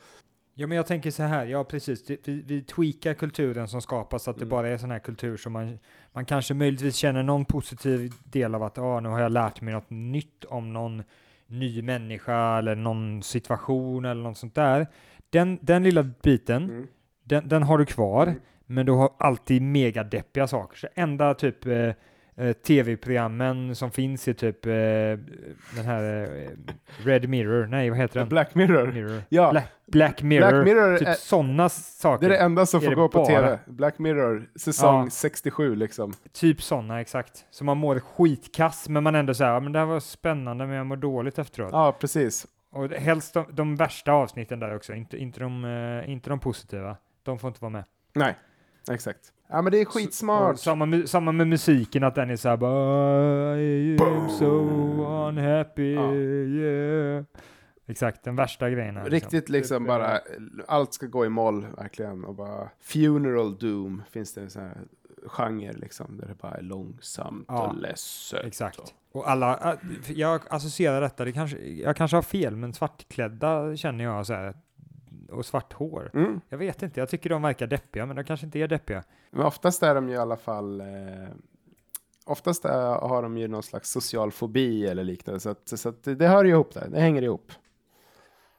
Ja, 0.54 0.68
men 0.68 0.78
jag 0.78 0.88
tänker 0.88 1.12
så 1.12 1.24
här, 1.24 1.46
ja 1.46 1.64
precis, 1.64 2.06
det, 2.06 2.28
vi, 2.28 2.42
vi 2.42 2.62
tweakar 2.64 3.14
kulturen 3.14 3.68
som 3.68 3.82
skapas 3.82 4.24
så 4.24 4.32
att 4.32 4.38
det 4.38 4.44
Mm. 4.44 4.50
bara 4.50 4.70
är 4.70 4.78
sån 4.78 4.92
här 4.92 5.00
kultur 5.00 5.38
som 5.38 5.54
man, 5.54 5.80
man 6.14 6.26
kanske 6.26 6.54
möjligtvis 6.54 6.96
känner 6.96 7.24
någon 7.24 7.46
positiv 7.46 8.14
del 8.24 8.56
av 8.56 8.64
att 8.64 8.78
ah, 8.78 9.00
nu 9.00 9.10
har 9.10 9.20
jag 9.22 9.32
lärt 9.32 9.62
mig 9.62 9.74
något 9.74 9.90
nytt 9.90 10.46
om 10.46 10.74
någon 10.74 11.04
ny 11.52 11.82
människa 11.82 12.58
eller 12.58 12.76
någon 12.76 13.24
situation 13.24 14.06
eller 14.06 14.24
något 14.24 14.38
sånt 14.38 14.56
där. 14.56 14.88
Den, 15.30 15.60
den 15.62 15.84
lilla 15.84 16.04
biten, 16.04 16.64
Mm. 16.64 16.88
den, 17.24 17.48
den 17.48 17.64
har 17.64 17.78
du 17.78 17.86
kvar, 17.86 18.28
Mm. 18.28 18.40
men 18.66 18.86
du 18.86 18.92
har 18.92 19.10
alltid 19.20 19.62
mega 19.62 20.04
deppiga 20.04 20.48
saker. 20.48 20.78
Så 20.78 20.88
enda 20.96 21.34
typ 21.34 21.66
eh, 21.66 21.90
tv-programmen 22.54 23.76
som 23.76 23.92
finns 23.92 24.28
i 24.28 24.34
typ 24.34 24.66
eh, 24.66 24.72
den 25.76 25.86
här 25.86 26.24
eh, 26.24 26.50
Red 27.06 27.30
Mirror, 27.30 27.66
nej 27.66 27.90
vad 27.90 28.00
heter 28.00 28.20
den? 28.20 28.30
Black 28.30 28.56
Mirror. 28.56 28.92
Mirror. 28.92 29.22
Ja, 29.30 29.52
Black, 29.52 29.68
Black 29.88 30.22
Mirror, 30.22 30.50
Black 30.52 30.66
Mirror 30.66 30.98
typ 30.98 31.08
sådana 31.18 31.64
det 31.64 31.70
saker. 31.70 32.26
är 32.26 32.30
det 32.30 32.38
enda 32.38 32.66
som 32.66 32.78
är 32.80 32.84
får 32.84 32.90
det 32.90 32.96
gå 32.96 33.08
på 33.10 33.18
bara. 33.18 33.28
tv. 33.28 33.60
Black 33.66 34.00
Mirror, 34.00 34.50
säsong 34.56 35.04
Ja. 35.04 35.10
67 35.10 35.76
liksom. 35.76 36.14
Typ 36.34 36.62
sådana, 36.62 37.02
exakt. 37.02 37.46
Så 37.52 37.64
man 37.64 37.78
mår 37.78 38.00
skitkass, 38.00 38.90
men 38.90 39.04
man 39.04 39.16
ändå 39.16 39.34
säger, 39.34 39.52
ja 39.52 39.60
men 39.60 39.72
det 39.72 39.80
här 39.80 39.86
var 39.86 40.00
spännande, 40.00 40.68
men 40.68 40.76
jag 40.76 40.86
mår 40.86 40.96
dåligt 40.98 41.40
efteråt. 41.40 41.70
Ja, 41.72 41.92
precis. 42.00 42.48
Och 42.72 42.90
det- 42.90 42.98
helst 43.00 43.34
de, 43.34 43.46
de 43.52 43.76
värsta 43.76 44.12
avsnitten 44.12 44.60
där 44.60 44.76
också, 44.76 44.94
inte, 44.94 45.18
inte, 45.18 45.40
de, 45.40 45.66
eh, 45.66 46.10
inte 46.12 46.30
de 46.30 46.40
positiva. 46.40 46.98
De 47.24 47.40
får 47.40 47.48
inte 47.48 47.62
vara 47.62 47.70
med. 47.70 47.84
Nej, 48.16 48.36
exakt. 48.92 49.20
Ja, 49.52 49.62
men 49.62 49.72
det 49.72 49.82
är 49.82 49.86
Och 49.88 49.94
skitsmart. 49.94 50.60
samma, 50.60 50.86
mu- 50.86 51.06
samma 51.06 51.32
med 51.32 51.48
musiken, 51.48 52.04
att 52.04 52.16
den 52.16 52.30
är 52.30 52.36
såhär 52.36 52.58
bara 52.58 53.58
I 53.60 53.98
am 54.02 54.30
so 54.30 54.48
unhappy, 55.28 55.94
Ja. 55.94 56.14
yeah. 56.14 57.24
Exakt, 57.88 58.24
den 58.24 58.36
värsta 58.36 58.70
grejen. 58.70 58.98
här, 58.98 59.10
Riktigt 59.10 59.50
liksom 59.50 59.78
Typ, 59.84 59.88
bara, 59.88 60.20
allt 60.68 60.94
ska 60.94 61.06
gå 61.08 61.26
i 61.26 61.30
moll 61.30 61.66
verkligen. 61.78 62.26
Och 62.26 62.36
bara, 62.36 62.70
funeral 62.82 63.58
doom 63.58 64.04
finns 64.12 64.34
det 64.34 64.42
en 64.42 64.50
sån 64.50 64.62
här 64.62 64.78
genre 65.26 65.72
liksom. 65.74 66.18
Där 66.18 66.28
det 66.28 66.36
bara 66.42 66.52
är 66.54 66.62
långsamt 66.62 67.46
Ja, 67.48 67.68
och 67.68 67.76
ledset. 67.76 68.46
Exakt. 68.46 68.94
Och 69.12 69.30
alla, 69.30 69.72
äh, 69.74 70.12
jag 70.12 70.42
associerar 70.50 71.02
detta, 71.02 71.26
det 71.26 71.32
kanske, 71.32 71.58
jag 71.58 71.96
kanske 71.96 72.18
har 72.18 72.22
fel, 72.22 72.56
men 72.56 72.74
svartklädda 72.74 73.76
känner 73.76 74.04
jag 74.04 74.26
så 74.26 74.34
här 74.34 74.54
och 75.32 75.46
svart 75.46 75.74
hår. 75.74 76.12
Mm. 76.14 76.42
Jag 76.50 76.58
vet 76.58 76.84
inte, 76.84 77.00
jag 77.00 77.10
tycker 77.10 77.30
de 77.30 77.42
verkar 77.42 77.68
deppiga, 77.68 78.06
men 78.06 78.16
de 78.16 78.24
kanske 78.24 78.46
inte 78.46 78.60
är 78.60 78.68
deppiga. 78.68 79.04
Men 79.32 79.46
oftast 79.46 79.84
är 79.84 79.96
de 79.96 80.10
ju 80.10 80.16
i 80.16 80.18
alla 80.18 80.38
fall... 80.38 80.82
Eh, 80.82 80.88
oftast 82.26 82.66
är, 82.66 83.00
har 83.00 83.22
de 83.24 83.38
ju 83.38 83.48
någon 83.48 83.64
slags 83.64 83.92
social 83.92 84.32
fobi 84.32 84.88
eller 84.88 85.04
liknande. 85.04 85.40
Så, 85.40 85.50
att, 85.50 85.80
så 85.80 85.90
att 85.90 86.04
det, 86.04 86.28
hör 86.28 86.44
ju 86.44 86.52
ihop 86.52 86.74
där. 86.74 86.88
Det 86.90 87.00
hänger 87.00 87.22
ihop. 87.22 87.52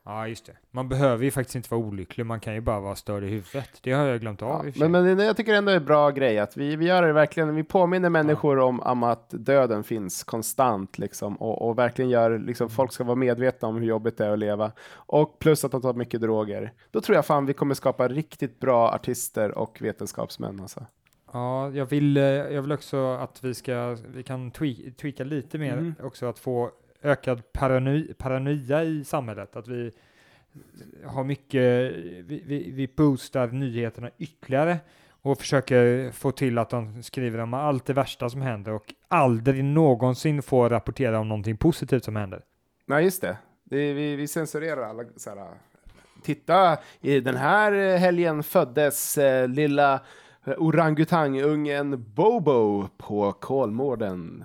Ja, 0.05 0.29
just 0.29 0.47
det. 0.47 0.53
Man 0.71 0.89
behöver 0.89 1.25
ju 1.25 1.31
faktiskt 1.31 1.57
inte 1.57 1.69
vara 1.75 1.81
olycklig, 1.81 2.27
man 2.27 2.41
kan 2.41 2.55
ju 2.55 2.61
bara 2.61 2.81
vara 2.81 2.97
störd 2.97 3.25
i 3.25 3.27
huvudet. 3.27 3.69
Det 3.83 3.93
har 3.93 4.07
jag 4.07 4.21
glömt 4.21 4.43
av 4.43 4.71
Ja, 4.75 4.89
men, 4.89 5.05
men 5.17 5.19
jag 5.27 5.37
tycker 5.37 5.55
ändå 5.55 5.71
det 5.71 5.77
är 5.77 5.81
en 5.81 5.85
bra 5.87 6.11
grej 6.11 6.39
att 6.39 6.57
vi, 6.57 6.77
vi 6.77 6.87
gör 6.87 7.03
det 7.03 7.13
verkligen. 7.13 7.55
Vi 7.55 7.65
påminner 7.65 8.09
människor 8.11 8.59
om, 8.59 8.81
om 8.81 9.03
att 9.03 9.31
döden 9.31 9.85
finns 9.85 10.25
konstant 10.25 10.99
liksom, 10.99 11.37
och, 11.37 11.69
och 11.69 11.79
verkligen 11.79 12.11
gör 12.11 12.39
liksom, 12.39 12.71
folk 12.71 12.93
ska 12.93 13.05
vara 13.05 13.17
medvetna 13.17 13.69
om 13.69 13.77
hur 13.77 13.87
jobbigt 13.87 14.17
det 14.19 14.27
är 14.27 14.31
att 14.31 14.39
leva. 14.39 14.73
Och 14.95 15.39
plus 15.39 15.65
att 15.65 15.73
de 15.73 15.83
tar 15.83 15.95
mycket 15.95 16.21
droger. 16.21 16.73
Då 16.91 17.01
tror 17.01 17.17
jag 17.17 17.27
fan 17.27 17.47
vi 17.47 17.53
kommer 17.53 17.75
skapa 17.75 18.09
riktigt 18.09 18.61
bra 18.61 18.89
artister 18.95 19.59
och 19.59 19.79
vetenskapsmän. 19.83 20.61
Alltså. 20.61 20.87
Ja, 21.33 21.71
jag 21.71 21.87
vill, 21.87 22.17
eh, 22.17 22.23
jag 22.25 22.63
vill 22.63 22.73
också 22.73 23.07
att 23.15 23.45
vi 23.45 23.55
ska, 23.55 23.97
vi 24.15 24.23
kan 24.23 24.53
twe- 24.53 24.95
tweaka 24.95 25.25
lite 25.25 25.59
mer 25.59 25.73
Mm. 25.73 25.95
också, 26.03 26.27
att 26.27 26.39
få 26.39 26.71
ökad 27.03 27.53
paranoia, 27.53 28.15
paranoia 28.19 28.85
i 28.85 29.05
samhället. 29.05 29.57
Att 29.57 29.69
vi 29.69 29.93
har 31.05 31.25
mycket, 31.25 31.93
vi, 32.25 32.43
vi, 32.47 32.71
vi 32.71 32.89
boostar 32.97 33.47
nyheterna 33.47 34.11
ytterligare 34.19 34.79
och 35.23 35.39
försöker 35.39 36.11
få 36.11 36.31
till 36.31 36.59
att 36.59 36.71
de 36.71 37.03
skriver 37.03 37.39
om 37.39 37.55
allt 37.55 37.87
det 37.87 37.93
värsta 37.93 38.31
som 38.31 38.43
händer 38.43 38.73
och 38.73 38.95
aldrig 39.09 39.65
någonsin 39.65 40.43
får 40.43 40.71
rapportera 40.71 41.19
om 41.19 41.29
någonting 41.29 41.57
positivt 41.57 42.05
som 42.05 42.17
händer. 42.17 42.43
Nej, 42.87 43.05
just 43.05 43.23
det. 43.23 43.37
det 43.65 43.93
vi, 43.93 44.17
vi 44.17 44.29
censurerar 44.29 44.83
alla 44.83 45.05
så 45.17 45.31
här. 45.31 45.49
Titta, 46.23 46.79
i 47.01 47.21
den 47.21 47.37
här 47.37 47.97
helgen 47.97 48.43
föddes 48.43 49.19
eh, 49.19 49.49
lilla 49.49 50.01
orangutangungen 50.59 52.05
Bobo 52.15 52.89
på 52.97 53.33
Kolmården. 53.33 54.45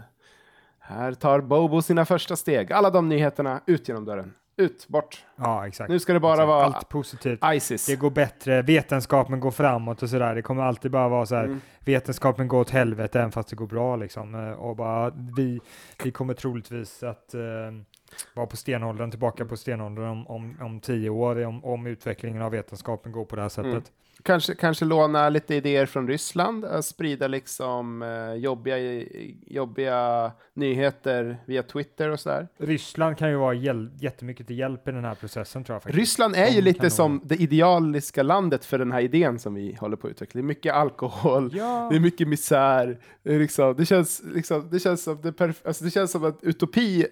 Här 0.88 1.13
tar 1.13 1.41
Bobo 1.41 1.82
sina 1.82 2.06
första 2.06 2.36
steg. 2.36 2.71
Alla 2.73 2.89
de 2.89 3.10
nyheterna 3.10 3.62
ut 3.65 3.88
genom 3.88 4.06
dörren. 4.06 4.34
Ut, 4.60 4.88
bort. 4.88 5.26
Ja, 5.36 5.67
exakt. 5.67 5.89
Nu 5.89 6.00
ska 6.00 6.13
det 6.13 6.19
bara 6.19 6.34
Exakt. 6.34 6.47
vara 6.47 6.65
Allt 6.65 6.89
positivt. 6.89 7.39
Isis. 7.54 7.86
Det 7.86 7.95
går 7.95 8.10
bättre, 8.10 8.62
vetenskapen 8.62 9.39
går 9.39 9.52
framåt 9.52 10.04
och 10.04 10.10
sådär. 10.10 10.36
Det 10.36 10.41
kommer 10.41 10.63
alltid 10.63 10.91
bara 10.91 11.08
vara 11.10 11.26
så 11.26 11.36
här, 11.36 11.43
Mm. 11.45 11.62
vetenskapen 11.86 12.47
går 12.47 12.60
åt 12.62 12.69
helvete 12.69 13.19
även 13.19 13.32
fast 13.32 13.50
det 13.50 13.56
går 13.56 13.67
bra 13.67 13.95
liksom. 13.95 14.36
Eh, 14.36 14.52
Och 14.52 14.76
bara, 14.76 15.12
vi, 15.38 15.60
vi 16.04 16.12
kommer 16.12 16.34
troligtvis 16.34 17.04
att 17.04 17.34
eh, 17.34 17.39
vara 18.34 18.48
på 18.48 18.58
stenåldern, 18.58 19.10
tillbaka 19.12 19.46
på 19.46 19.58
stenåldern 19.58 20.06
om, 20.06 20.28
om, 20.28 20.58
om 20.62 20.80
tio 20.80 21.10
år, 21.10 21.46
om, 21.46 21.65
om 21.65 21.88
utvecklingen 21.88 22.41
av 22.41 22.52
vetenskapen 22.52 23.12
går 23.12 23.26
på 23.26 23.36
det 23.36 23.41
här 23.41 23.50
sättet. 23.50 23.65
Mm. 23.72 23.84
Kanske, 24.24 24.56
kanske 24.56 24.86
låna 24.86 25.30
lite 25.30 25.56
idéer 25.56 25.86
från 25.86 26.08
Ryssland, 26.08 26.65
äh, 26.65 26.80
sprida 26.80 27.28
liksom 27.28 28.02
eh, 28.02 28.34
jobbiga, 28.34 28.78
jobbiga 29.48 30.32
nyheter 30.54 31.38
via 31.46 31.63
Twitter 31.63 32.10
och 32.10 32.20
sådär. 32.20 32.48
Ryssland 32.58 33.17
kan 33.17 33.30
ju 33.30 33.36
vara 33.36 33.54
hjäl- 33.54 33.91
jättemycket 34.00 34.48
till 34.48 34.60
hjälp 34.60 34.88
i 34.88 34.91
den 34.91 35.06
här 35.06 35.15
processen 35.15 35.63
tror 35.63 35.76
jag 35.76 35.84
faktiskt. 35.84 36.00
Ryssland 36.00 36.36
är 36.36 36.48
ju 36.48 36.62
lite 36.62 36.89
som 36.89 37.22
det 37.24 37.36
idealiska 37.36 38.24
landet 38.24 38.65
för 38.65 38.80
den 38.80 38.91
här 38.91 39.02
idén 39.02 39.39
som 39.39 39.54
vi 39.54 39.78
håller 39.80 39.98
på 39.98 40.08
att 40.08 40.12
utveckla. 40.12 40.39
Det 40.39 40.43
är 40.43 40.48
mycket 40.48 40.74
alkohol, 40.74 41.52
Ja, 41.54 41.88
det 41.91 41.96
är 41.96 42.00
mycket 42.00 42.28
misär. 42.28 43.00
Liksom, 43.24 43.76
det, 43.78 43.86
känns, 43.86 44.22
liksom, 44.34 44.70
det, 44.70 44.80
känns 44.80 45.04
som 45.04 45.22
det, 45.22 45.32
perf- 45.32 45.67
alltså 45.67 45.84
det 45.84 45.91
känns 45.91 46.12
som 46.12 46.24
att 46.26 46.43
utopi 46.43 47.08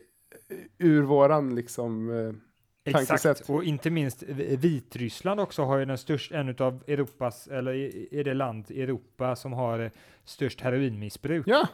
ur 0.78 1.04
våran 1.04 1.56
liksom... 1.56 2.10
Eh, 2.86 2.94
exakt. 3.02 3.50
Och 3.50 3.64
inte 3.64 3.90
minst 3.90 4.24
V- 4.28 4.56
Vitryssland 4.56 5.40
också 5.40 5.64
har 5.64 5.78
ju 5.78 5.86
den 5.86 5.98
största, 5.98 6.36
en 6.38 6.56
av 6.60 6.84
Europas, 6.88 7.48
eller 7.48 7.74
är 8.14 8.24
det 8.24 8.34
land 8.34 8.72
i 8.72 8.82
Europa 8.82 9.36
som 9.36 9.54
har 9.54 9.80
eh, 9.80 9.90
störst 10.26 10.62
heroinmissbruk. 10.62 11.48
ja, 11.48 11.68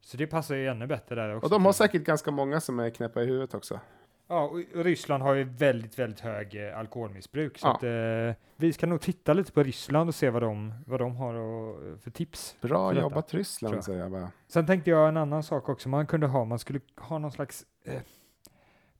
Så 0.00 0.16
det 0.16 0.26
passar 0.26 0.54
ju 0.54 0.66
ännu 0.68 0.86
bättre 0.86 1.14
där 1.14 1.34
också. 1.36 1.44
och 1.46 1.50
de 1.50 1.64
har 1.64 1.72
säkert 1.72 2.02
ganska 2.04 2.30
många 2.30 2.60
som 2.60 2.78
är 2.80 2.90
knäppa 2.90 3.22
i 3.22 3.26
huvudet 3.26 3.54
också. 3.54 3.80
Ja, 4.28 4.42
och 4.44 4.84
Ryssland 4.84 5.22
har 5.22 5.34
ju 5.34 5.44
väldigt, 5.44 5.98
väldigt 5.98 6.20
hög 6.20 6.66
eh, 6.68 6.78
alkoholmissbruk. 6.78 7.58
Så 7.58 7.66
Ja. 7.66 7.74
att, 7.76 7.82
eh, 7.82 8.42
vi 8.56 8.72
ska 8.72 8.86
nog 8.86 9.00
titta 9.00 9.32
lite 9.32 9.52
på 9.52 9.62
Ryssland 9.62 10.08
och 10.08 10.14
se 10.14 10.30
vad 10.30 10.42
de, 10.42 10.74
vad 10.86 11.00
de 11.00 11.16
har 11.16 11.34
och, 11.34 12.00
för 12.02 12.10
tips. 12.10 12.56
Bra 12.60 12.88
För 12.88 12.94
detta, 12.94 13.04
jobbat 13.06 13.28
tror 13.28 13.38
Ryssland 13.38 13.76
jag. 13.76 13.84
säger 13.84 14.00
jag 14.00 14.10
bara. 14.10 14.28
Sen 14.48 14.66
tänkte 14.66 14.90
jag 14.90 15.08
en 15.08 15.16
annan 15.16 15.42
sak 15.42 15.68
också 15.68 15.88
man 15.88 16.06
kunde 16.06 16.26
ha. 16.26 16.44
Man 16.44 16.58
skulle 16.58 16.80
ha 16.96 17.18
någon 17.18 17.32
slags 17.32 17.66
eh, 17.84 18.00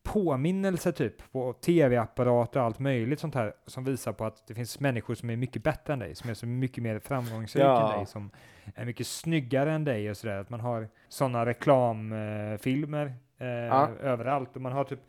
påminnelse 0.03 0.93
typ 0.93 1.33
på 1.33 1.53
tv-apparat 1.53 2.57
och 2.57 2.63
allt 2.63 2.79
möjligt 2.79 3.21
sånt 3.21 3.35
här 3.35 3.55
som 3.67 3.85
visar 3.85 4.13
på 4.13 4.25
att 4.25 4.47
det 4.47 4.55
finns 4.55 4.81
människor 4.81 5.15
som 5.15 5.31
är 5.31 5.37
mycket 5.37 5.63
bättre 5.63 5.93
än 5.93 5.99
dig, 5.99 6.15
som 6.15 6.31
är 6.31 6.35
så 6.35 6.47
mycket 6.47 6.83
mer 6.83 6.99
framgångsrika 6.99 7.67
Ja. 7.67 7.93
än 7.93 7.99
dig, 7.99 8.07
som 8.07 8.31
är 8.75 8.85
mycket 8.85 9.07
snyggare 9.07 9.73
än 9.73 9.85
dig 9.85 10.11
och 10.11 10.17
sådär. 10.17 10.37
Att 10.39 10.51
man 10.51 10.61
har 10.61 10.89
sådana 11.09 11.47
reklamfilmer 11.47 13.15
eh, 13.39 13.47
Ja. 13.49 13.89
överallt 14.01 14.57
och 14.57 14.63
man 14.63 14.73
har 14.73 14.85
typ 14.85 15.01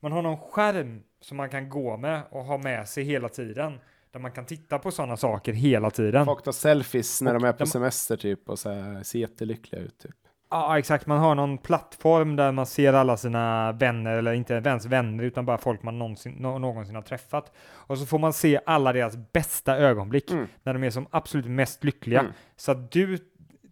man 0.00 0.12
har 0.12 0.22
någon 0.22 0.36
skärm 0.38 1.02
som 1.20 1.36
man 1.36 1.48
kan 1.48 1.68
gå 1.68 1.96
med 1.96 2.22
och 2.30 2.44
ha 2.44 2.58
med 2.58 2.88
sig 2.88 3.04
hela 3.04 3.28
tiden. 3.28 3.80
Där 4.10 4.20
man 4.20 4.32
kan 4.32 4.46
titta 4.46 4.78
på 4.78 4.90
sådana 4.90 5.16
saker 5.16 5.52
hela 5.52 5.90
tiden. 5.90 6.24
Folk 6.26 6.42
tar 6.44 6.52
selfies 6.52 7.22
när 7.22 7.34
Och 7.34 7.40
de 7.40 7.48
är 7.48 7.52
på 7.52 7.58
de- 7.58 7.66
semester 7.66 8.16
typ 8.16 8.48
och 8.48 8.58
så 8.58 8.70
här, 8.70 9.02
ser 9.02 9.18
jättelyckliga 9.18 9.82
ut. 9.82 9.98
Typ. 9.98 10.14
Ja, 10.50 10.78
exakt. 10.78 11.06
Man 11.06 11.18
har 11.18 11.34
någon 11.34 11.58
plattform 11.58 12.36
där 12.36 12.52
man 12.52 12.66
ser 12.66 12.92
alla 12.92 13.16
sina 13.16 13.72
vänner, 13.72 14.16
eller 14.16 14.32
inte 14.32 14.54
ens 14.54 14.86
vänner, 14.86 15.24
utan 15.24 15.46
bara 15.46 15.58
folk 15.58 15.82
man 15.82 15.98
någonsin, 15.98 16.32
nå- 16.38 16.58
någonsin 16.58 16.94
har 16.94 17.02
träffat. 17.02 17.52
Och 17.70 17.98
så 17.98 18.06
får 18.06 18.18
man 18.18 18.32
se 18.32 18.60
alla 18.66 18.92
deras 18.92 19.16
bästa 19.32 19.76
ögonblick, 19.76 20.30
Mm. 20.30 20.46
när 20.62 20.72
de 20.74 20.84
är 20.84 20.90
som 20.90 21.06
absolut 21.10 21.46
mest 21.46 21.84
lyckliga. 21.84 22.20
Mm. 22.20 22.32
Så 22.56 22.72
att 22.72 22.90
du 22.90 23.18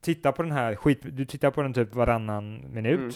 tittar 0.00 0.32
på 0.32 0.42
den 0.42 0.52
här 0.52 0.74
skit, 0.76 1.00
du 1.02 1.24
tittar 1.24 1.50
på 1.50 1.62
den 1.62 1.72
typ 1.74 1.94
varannan 1.94 2.64
minut. 2.72 2.98
Mm. 3.00 3.10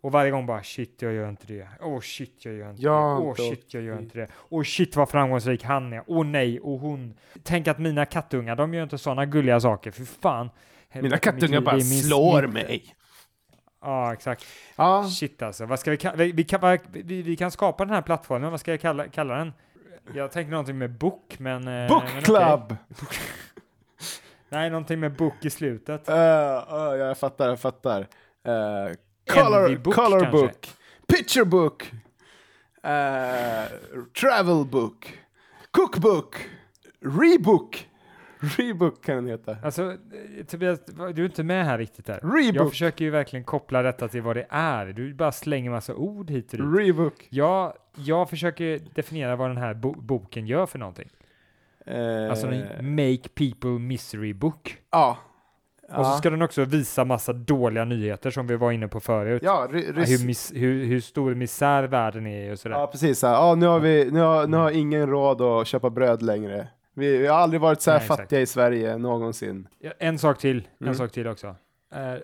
Och 0.00 0.12
varje 0.12 0.30
gång 0.30 0.46
bara 0.46 0.62
shit, 0.62 1.02
jag 1.02 1.12
gör 1.12 1.28
inte 1.28 1.46
det. 1.46 1.68
Åh 1.80 2.00
shit, 2.00 2.44
jag 2.44 2.54
gör 2.54 2.70
inte 2.70 2.82
Jag 2.82 3.16
det. 3.20 3.22
Åh 3.24 3.28
inte 3.28 3.42
shit, 3.42 3.74
jag 3.74 3.82
gör 3.82 3.98
inte 3.98 4.18
det. 4.18 4.28
Åh 4.48 4.62
shit, 4.62 4.96
vad 4.96 5.08
framgångsrik 5.08 5.64
han 5.64 5.92
är. 5.92 6.02
Åh 6.06 6.26
nej, 6.26 6.60
och 6.60 6.78
hon. 6.78 7.14
Tänk 7.42 7.68
att 7.68 7.78
mina 7.78 8.04
kattungar, 8.04 8.56
de 8.56 8.74
gör 8.74 8.82
inte 8.82 8.98
sådana 8.98 9.26
gulliga 9.26 9.60
saker. 9.60 9.90
För 9.90 10.04
fan. 10.04 10.50
Mina 10.92 11.16
kattungar 11.18 11.60
bara 11.60 11.80
slår 11.80 12.46
mig. 12.46 12.94
Ja, 13.86 14.12
exakt. 14.12 14.46
Ja, 14.76 15.04
Shit 15.04 15.42
alltså, 15.42 15.66
vad 15.66 15.78
ska 15.78 15.90
vi, 15.90 15.98
vi, 16.16 16.32
vi, 16.32 16.44
kan, 16.44 16.78
vi, 16.92 17.22
vi 17.22 17.36
kan 17.36 17.50
skapa 17.50 17.84
den 17.84 17.94
här 17.94 18.02
plattformen, 18.02 18.50
vad 18.50 18.60
ska 18.60 18.70
jag 18.70 18.80
kalla, 18.80 19.08
kalla 19.08 19.36
den? 19.36 19.52
Jag 20.14 20.32
tänker 20.32 20.50
någonting 20.50 20.78
med 20.78 20.90
men... 21.38 21.68
eh, 21.68 21.88
Book 21.88 22.04
men. 22.14 22.22
Club! 22.22 22.76
Nej, 24.48 24.70
någonting 24.70 25.00
med 25.00 25.16
book 25.16 25.34
i 25.44 25.50
slutet. 25.50 26.08
Uh, 26.08 26.14
uh, 26.14 26.96
jag 26.96 27.18
fattar, 27.18 27.48
jag 27.48 27.60
fattar. 27.60 28.00
Uh, 28.00 28.94
color 29.30 29.76
book, 29.76 29.94
color 29.94 30.20
kanske? 30.20 30.30
book, 30.30 30.68
picture 31.06 31.44
book, 31.44 31.92
uh, 32.84 33.76
travel 34.20 34.64
book, 34.64 35.18
cookbook, 35.70 36.36
rebook. 37.00 37.88
Rebook 38.40 39.04
kan 39.04 39.16
den 39.16 39.26
heta. 39.26 39.56
Alltså, 39.62 39.82
eh, 39.90 40.44
Tobias, 40.46 40.80
du 41.14 41.22
är 41.22 41.24
inte 41.26 41.42
med 41.42 41.64
här 41.64 41.78
riktigt 41.78 42.06
där. 42.06 42.18
Jag 42.22 42.46
Rebook. 42.46 42.70
försöker 42.70 43.04
ju 43.04 43.10
verkligen 43.10 43.44
koppla 43.44 43.82
detta 43.82 44.08
till 44.08 44.22
vad 44.22 44.36
det 44.36 44.46
är. 44.48 44.86
Du 44.86 45.14
bara 45.14 45.32
slänger 45.32 45.70
massa 45.70 45.94
ord 45.94 46.30
hit 46.30 46.52
och 46.52 46.58
dit. 46.58 46.80
Rebook. 46.80 47.26
Jag, 47.30 47.72
jag 47.94 48.30
försöker 48.30 48.80
definiera 48.94 49.36
vad 49.36 49.50
den 49.50 49.56
här 49.56 49.74
bo 49.74 49.92
boken 50.00 50.46
gör 50.46 50.66
för 50.66 50.78
någonting. 50.78 51.08
Uh, 51.90 52.30
Alltså 52.30 52.46
en 52.46 52.94
make 52.94 53.28
people 53.34 53.70
misery 53.70 54.32
book. 54.34 54.76
Ja. 54.90 55.18
Ja. 55.88 55.98
Och 55.98 56.06
så 56.06 56.12
ska 56.12 56.30
den 56.30 56.42
också 56.42 56.64
visa 56.64 57.04
massa 57.04 57.32
dåliga 57.32 57.84
nyheter 57.84 58.30
som 58.30 58.46
vi 58.46 58.56
var 58.56 58.72
inne 58.72 58.88
på 58.88 59.00
förut. 59.00 59.42
Ja, 59.44 59.68
hur, 59.72 60.26
mis, 60.26 60.52
hur, 60.54 60.84
hur 60.84 61.00
stor 61.00 61.34
misär 61.34 61.82
världen 61.84 62.26
är 62.26 62.52
och 62.52 62.58
sådär. 62.58 62.76
ja 62.76 62.86
precis. 62.86 63.22
Ja, 63.22 63.54
nu, 63.54 63.66
har 63.66 63.80
vi, 63.80 64.10
nu, 64.12 64.20
har, 64.20 64.46
nu 64.46 64.56
har 64.56 64.70
ingen 64.70 65.06
råd 65.10 65.40
att 65.42 65.66
köpa 65.66 65.90
bröd 65.90 66.22
längre. 66.22 66.68
Vi, 66.98 67.18
vi 67.18 67.26
har 67.26 67.36
aldrig 67.38 67.60
varit 67.60 67.80
så 67.80 67.90
här 67.90 67.98
Nej, 67.98 68.04
exakt. 68.04 68.20
fattiga 68.20 68.40
i 68.40 68.46
Sverige 68.46 68.98
någonsin. 68.98 69.68
Ja, 69.78 69.92
En 69.98 70.18
sak 70.18 70.38
till, 70.38 70.68
Mm. 70.80 70.88
en 70.90 70.94
sak 70.96 71.12
till 71.12 71.26
också. 71.26 71.46
Eh, 71.94 72.14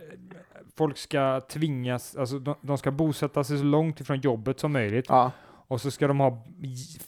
folk 0.76 0.98
ska 0.98 1.40
tvingas, 1.40 2.16
alltså 2.16 2.38
de, 2.38 2.54
de 2.60 2.78
ska 2.78 2.90
bosätta 2.90 3.44
sig 3.44 3.58
så 3.58 3.64
långt 3.64 4.00
ifrån 4.00 4.20
jobbet 4.20 4.60
som 4.60 4.72
möjligt 4.72 5.06
Ja, 5.08 5.30
och 5.68 5.80
så 5.80 5.90
ska 5.90 6.06
de 6.08 6.20
ha 6.20 6.44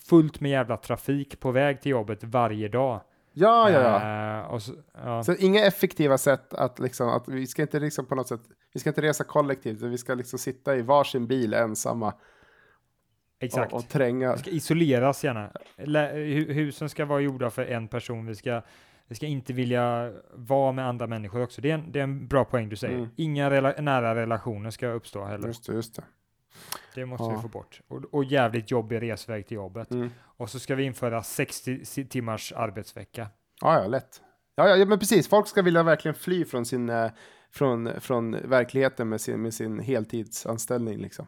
fullt 0.09 0.41
med 0.41 0.51
jävla 0.51 0.77
trafik 0.77 1.41
på 1.41 1.51
väg 1.51 1.81
till 1.81 1.91
jobbet 1.91 2.25
varje 2.25 2.69
dag. 2.69 3.01
ja, 3.33 3.71
ja. 3.71 3.81
ja. 3.81 4.47
Och 4.47 4.63
så, 4.63 4.73
ja. 5.05 5.25
Så 5.25 5.35
inga 5.35 5.65
effektiva 5.67 6.19
sätt 6.19 6.55
att 6.55 6.79
liksom, 6.79 7.09
att 7.09 7.29
vi 7.29 7.47
ska 7.47 7.63
inte 7.63 7.81
liksom 7.81 8.07
på 8.07 8.15
något 8.15 8.29
sätt, 8.29 8.41
vi 8.73 8.81
ska 8.81 8.91
inte 8.91 9.03
resa 9.03 9.25
kollektivt, 9.25 9.83
vi 9.83 9.99
ska 9.99 10.15
liksom 10.15 10.39
sitta 10.39 10.77
i 10.77 10.83
varsin 10.83 11.27
bil 11.27 11.55
ensamma 11.55 12.13
Exakt. 13.45 13.73
och, 13.73 13.79
och 13.79 13.89
tränga. 13.89 14.33
Det 14.33 14.39
ska 14.39 14.51
isoleras 14.51 15.25
gärna. 15.25 15.51
Husen 16.55 16.89
ska 16.89 17.05
vara 17.05 17.21
gjorda 17.21 17.51
för 17.51 17.67
en 17.67 17.89
person. 17.89 18.27
Vi 18.27 18.35
ska, 18.35 18.63
vi 19.07 19.15
ska 19.15 19.27
inte 19.27 19.53
vilja 19.53 20.13
vara 20.35 20.73
med 20.73 20.89
andra 20.89 21.07
människor 21.07 21.43
också. 21.43 21.61
Det 21.61 21.71
är 21.71 21.75
en, 21.75 21.93
det 21.93 21.99
är 21.99 22.03
en 22.05 22.27
bra 22.29 22.45
poäng 22.45 22.69
du 22.69 22.77
säger. 22.77 22.97
Mm. 22.99 23.09
Inga 23.17 23.51
rela- 23.51 23.81
nära 23.81 24.15
relationer 24.15 24.71
ska 24.71 24.89
uppstå 24.89 25.25
heller. 25.25 25.47
Just 25.47 25.67
det, 25.67 25.73
just 25.73 25.95
det. 25.97 26.03
Det 26.95 27.07
måste 27.07 27.25
Ja. 27.25 27.37
vi 27.37 27.43
få 27.43 27.49
bort. 27.49 27.81
Och, 27.89 28.05
och 28.15 28.25
jävligt 28.25 28.71
jobbig 28.71 29.03
resväg 29.03 29.47
till 29.47 29.55
jobbet. 29.55 29.91
Mm. 29.91 30.11
Och 30.21 30.51
så 30.51 30.59
ska 30.59 30.75
vi 30.75 30.83
införa 30.85 31.23
60 31.23 31.85
si- 31.85 32.05
timmars 32.07 32.53
arbetsvecka. 32.53 33.29
Ja, 33.61 33.81
ja, 33.83 33.87
lätt. 33.87 34.21
Ja, 34.57 34.69
ja, 34.69 34.77
ja, 34.77 34.85
men 34.87 34.99
precis. 34.99 35.29
Folk 35.29 35.47
ska 35.49 35.63
vilja 35.63 35.83
verkligen 35.83 36.15
fly 36.15 36.45
från 36.45 36.65
sin, 36.67 36.89
eh, 36.91 37.11
från, 37.51 38.01
från 38.01 38.49
verkligheten 38.49 39.09
med 39.09 39.21
sin, 39.21 39.43
med 39.43 39.55
sin 39.55 39.79
heltidsanställning 39.79 40.99
liksom. 40.99 41.27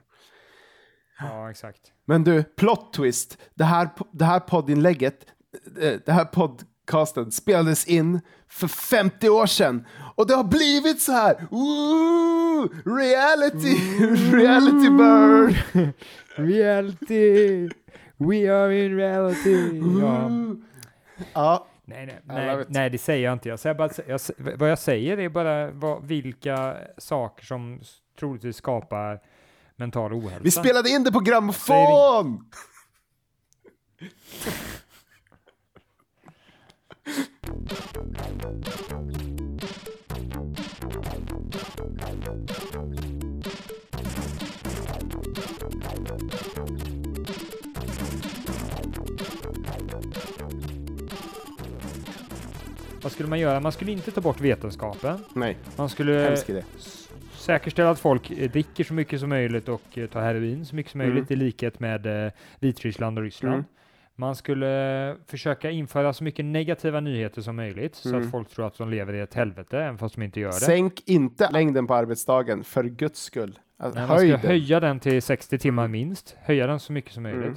Ja, 1.19 1.51
exakt. 1.51 1.81
Men 2.05 2.25
du, 2.25 2.43
plot 2.43 2.93
twist. 2.93 3.39
Det 3.55 3.65
här, 3.65 3.89
det 4.13 4.25
här 4.25 4.41
poddinlägget, 4.41 5.27
eh, 5.81 5.93
det 6.07 6.13
här 6.13 6.25
podcasten 6.25 7.31
spelades 7.31 7.87
in 7.87 8.21
för 8.49 8.69
50 8.69 9.29
år 9.29 9.47
sedan. 9.47 9.87
Och 10.15 10.27
det 10.27 10.35
har 10.35 10.45
blivit 10.45 11.03
så 11.03 11.13
här. 11.13 11.47
Woo! 11.51 12.69
Reality! 12.99 13.75
Reality 14.37 14.91
bird! 14.91 15.57
Reality! 16.37 17.69
We 18.17 18.55
are 18.55 18.85
in 18.85 18.97
reality! 18.97 19.81
Ja. 20.01 20.31
Ja, 21.35 21.67
Nej, 21.89 22.07
nej, 22.07 22.21
nej, 22.25 22.65
nej, 22.69 22.91
det 22.91 22.99
säger 22.99 23.25
jag 23.25 23.33
inte. 23.33 23.49
Jag 23.49 23.59
säger 23.59 23.75
bara, 23.75 23.91
jag, 24.07 24.21
vad 24.57 24.71
jag 24.71 24.79
säger 24.79 25.19
är 25.19 25.29
bara 25.29 25.71
vad, 25.71 26.05
vilka 26.07 26.77
saker 26.99 27.45
som 27.45 27.81
troligtvis 28.19 28.57
skapar 28.57 29.21
mental 29.77 30.13
ohälsa. 30.13 30.41
vi 30.43 30.51
spelade 30.51 30.91
in 30.91 31.05
det 31.05 31.13
på 31.13 31.21
grammofon! 31.21 32.45
Vad 53.03 53.13
skulle 53.13 53.29
man 53.29 53.39
göra? 53.41 53.61
Man 53.61 53.73
skulle 53.73 53.93
inte 53.93 54.11
ta 54.11 54.21
bort 54.21 54.41
vetenskapen. 54.41 55.19
Nej, 55.35 55.59
Man 55.77 55.89
skulle 55.89 56.13
hemsk 56.13 56.49
idé. 56.51 56.65
Säkerställa 57.47 57.91
att 57.91 57.99
folk 58.01 58.31
eh, 58.31 58.51
dricker 58.51 58.85
så 58.85 58.95
mycket 58.95 59.21
som 59.21 59.29
möjligt 59.29 59.69
och 59.69 59.99
eh, 59.99 60.07
tar 60.07 60.21
heroin 60.21 60.65
så 60.67 60.77
mycket 60.77 60.93
som 60.93 61.01
Mm. 61.01 61.13
möjligt 61.13 61.31
i 61.31 61.37
likhet 61.37 61.81
med 61.81 62.27
eh, 62.27 62.33
Vitryssland 62.61 63.19
och 63.19 63.25
Ryssland. 63.25 63.55
Mm. 63.55 63.65
Man 64.19 64.37
skulle 64.37 65.17
försöka 65.27 65.71
införa 65.71 66.13
så 66.13 66.25
mycket 66.25 66.45
negativa 66.45 67.01
nyheter 67.01 67.43
som 67.43 67.57
möjligt 67.57 67.95
så 67.95 68.09
Mm. 68.09 68.23
att 68.23 68.31
folk 68.31 68.49
tror 68.49 68.67
att 68.67 68.79
de 68.79 68.91
lever 68.91 69.13
i 69.15 69.21
ett 69.21 69.35
helvete 69.35 69.79
även 69.79 69.99
fast 69.99 70.15
de 70.15 70.23
inte 70.23 70.41
gör 70.41 70.49
det. 70.49 70.55
Sänk 70.55 71.03
inte 71.07 71.51
längden 71.51 71.87
på 71.87 71.95
arbetsdagen, 71.95 72.65
för 72.65 72.85
guds 72.85 73.23
skull. 73.23 73.59
Alltså, 73.79 73.99
Nej, 74.01 74.09
man 74.09 74.19
ska 74.19 74.27
den. 74.29 74.41
höja 74.41 74.81
den 74.81 75.01
till 75.01 75.23
60 75.23 75.59
timmar 75.59 75.89
minst, 75.89 76.37
höja 76.41 76.67
den 76.67 76.81
så 76.81 76.93
mycket 76.93 77.13
som 77.13 77.23
möjligt. 77.23 77.45
Mm. 77.45 77.57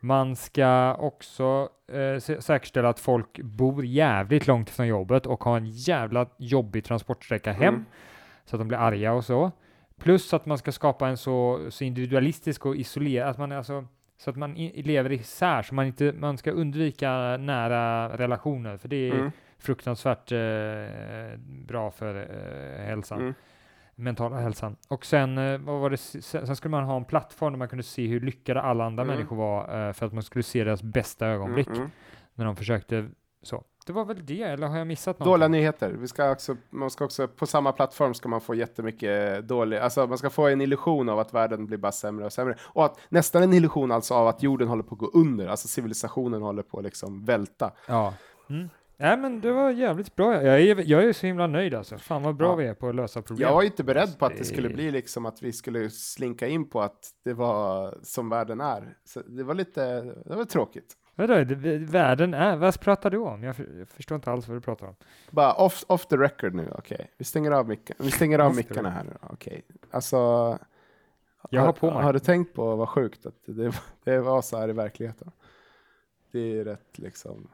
Man 0.00 0.36
ska 0.36 0.94
också 0.94 1.68
eh, 1.92 1.94
sä- 1.96 2.40
säkerställa 2.40 2.88
att 2.88 3.00
folk 3.00 3.38
bor 3.42 3.84
jävligt 3.84 4.46
långt 4.46 4.70
från 4.70 4.86
jobbet 4.86 5.26
och 5.26 5.44
har 5.44 5.56
en 5.56 5.66
jävla 5.66 6.26
jobbig 6.38 6.84
transportsträcka 6.84 7.52
hem 7.52 7.74
Mm. 7.74 7.84
Så 8.44 8.56
att 8.56 8.60
de 8.60 8.68
blir 8.68 8.78
arga 8.78 9.12
och 9.12 9.24
så. 9.24 9.50
Plus 9.98 10.34
att 10.34 10.46
man 10.46 10.58
ska 10.58 10.72
skapa 10.72 11.08
en 11.08 11.16
så, 11.16 11.60
så 11.70 11.84
individualistisk 11.84 12.66
och 12.66 12.76
isolerad, 12.76 13.28
att 13.30 13.38
man 13.38 13.52
är 13.52 13.56
alltså 13.56 13.86
så 14.18 14.30
att 14.30 14.36
man 14.36 14.56
i, 14.56 14.82
lever 14.82 15.12
isär, 15.12 15.62
så 15.62 15.74
man 15.74 15.86
inte, 15.86 16.12
man 16.12 16.38
ska 16.38 16.50
undvika 16.50 17.36
nära 17.36 18.08
relationer, 18.16 18.76
för 18.76 18.88
det 18.88 18.96
är 19.10 19.14
Mm. 19.14 19.30
fruktansvärt 19.58 20.32
eh, 20.32 21.38
bra 21.66 21.90
för 21.90 22.14
eh, 22.16 22.84
hälsan 22.86 23.20
Mm. 23.20 23.34
mentala 23.94 24.36
hälsan. 24.36 24.76
Och 24.88 25.06
sen, 25.06 25.38
eh, 25.38 25.58
vad 25.58 25.80
var 25.80 25.90
det, 25.90 25.96
sen 25.96 26.56
skulle 26.56 26.70
man 26.70 26.84
ha 26.84 26.96
en 26.96 27.04
plattform 27.04 27.52
där 27.52 27.58
man 27.58 27.68
kunde 27.68 27.82
se 27.82 28.06
hur 28.06 28.20
lyckade 28.20 28.60
alla 28.62 28.84
andra 28.84 29.02
Mm. 29.02 29.14
människor 29.16 29.36
var 29.36 29.86
eh, 29.88 29.92
för 29.92 30.06
att 30.06 30.12
man 30.12 30.22
skulle 30.22 30.42
se 30.42 30.64
deras 30.64 30.82
bästa 30.82 31.26
ögonblick 31.26 31.66
Mm, 31.66 31.78
mm. 31.78 31.90
när 32.34 32.44
de 32.44 32.56
försökte 32.56 33.08
så. 33.42 33.64
Det 33.86 33.92
var 33.92 34.04
väl 34.04 34.26
det, 34.26 34.42
eller 34.42 34.66
har 34.66 34.78
jag 34.78 34.86
missat 34.86 35.18
något? 35.18 35.26
Dåliga 35.26 35.48
nyheter. 35.48 35.90
Vi 35.90 36.08
ska 36.08 36.30
också, 36.30 36.56
man 36.70 36.90
ska 36.90 37.04
också, 37.04 37.28
på 37.28 37.46
samma 37.46 37.72
plattform 37.72 38.14
ska 38.14 38.28
man 38.28 38.40
få 38.40 38.54
jättemycket 38.54 39.48
dålig, 39.48 39.76
alltså 39.78 40.06
man 40.06 40.18
ska 40.18 40.30
få 40.30 40.46
en 40.48 40.60
illusion 40.60 41.08
av 41.08 41.18
att 41.18 41.34
världen 41.34 41.66
blir 41.66 41.78
bara 41.78 41.92
sämre 41.92 42.24
och 42.26 42.32
sämre. 42.32 42.56
Och 42.62 42.84
att, 42.84 42.98
nästan 43.08 43.42
en 43.42 43.52
illusion 43.52 43.92
alltså 43.92 44.14
av 44.14 44.28
att 44.28 44.42
jorden 44.42 44.68
håller 44.68 44.82
på 44.82 44.94
att 44.94 44.98
gå 44.98 45.10
under, 45.14 45.46
alltså 45.46 45.68
civilisationen 45.68 46.42
håller 46.42 46.62
på 46.62 46.78
att 46.78 46.84
liksom 46.84 47.24
välta. 47.24 47.72
Ja. 47.88 48.14
Mm. 48.50 48.68
Nej 48.96 49.16
men 49.16 49.40
det 49.40 49.52
var 49.52 49.70
jävligt 49.70 50.16
bra. 50.16 50.42
Jag 50.42 50.60
är, 50.60 50.90
jag 50.90 51.04
är 51.04 51.12
så 51.12 51.26
himla 51.26 51.46
nöjd 51.46 51.74
alltså. 51.74 51.98
Fan 51.98 52.22
vad 52.22 52.36
bra 52.36 52.48
Ja. 52.48 52.54
vi 52.54 52.66
är 52.66 52.74
på 52.74 52.88
att 52.88 52.94
lösa 52.94 53.22
problem. 53.22 53.48
Jag 53.48 53.54
var 53.54 53.62
inte 53.62 53.84
beredd 53.84 54.18
på 54.18 54.26
att 54.26 54.32
det 54.32 54.38
Det- 54.38 54.44
skulle 54.44 54.68
bli 54.68 54.90
liksom 54.90 55.26
att 55.26 55.42
vi 55.42 55.52
skulle 55.52 55.90
slinka 55.90 56.46
in 56.46 56.70
på 56.70 56.80
att 56.82 57.10
det 57.24 57.32
var 57.34 57.94
som 58.02 58.28
världen 58.28 58.60
är. 58.60 58.96
Så 59.04 59.20
det 59.20 59.44
var 59.44 59.54
lite, 59.54 60.00
det 60.26 60.36
var 60.36 60.44
tråkigt. 60.44 60.96
Vadå, 61.14 61.44
världen 61.78 62.34
är, 62.34 62.56
vad 62.56 62.80
pratar 62.80 63.10
du 63.10 63.18
om? 63.18 63.42
Jag, 63.42 63.56
för, 63.56 63.68
jag 63.78 63.88
förstår 63.88 64.16
inte 64.16 64.30
alls 64.30 64.48
vad 64.48 64.56
du 64.56 64.60
pratar 64.60 64.86
om. 64.86 64.94
Bara 65.30 65.52
off, 65.54 65.84
off 65.86 66.06
the 66.06 66.16
record 66.16 66.54
nu, 66.54 66.72
okej. 66.78 67.10
Vi 67.16 67.24
stänger 67.24 67.50
av 67.50 67.68
micken. 67.68 67.96
Vi 67.98 68.10
stänger 68.10 68.38
av 68.38 68.56
mickarna 68.56 68.90
här 68.90 69.04
nu, 69.04 69.16
okej. 69.20 69.62
Alltså, 69.90 70.16
Jag 71.50 71.62
har 71.62 71.72
på 71.72 71.90
mig. 71.90 72.02
Har 72.02 72.12
du 72.12 72.18
tänkt 72.18 72.54
på 72.54 72.76
vad 72.76 72.88
sjukt 72.88 73.26
att 73.26 73.34
det, 73.44 73.72
det 74.04 74.20
var 74.20 74.42
så 74.42 74.58
här 74.58 74.68
i 74.68 74.72
verkligheten? 74.72 75.30
Det 76.32 76.58
är 76.58 76.64
rätt 76.64 76.98
liksom. 76.98 77.48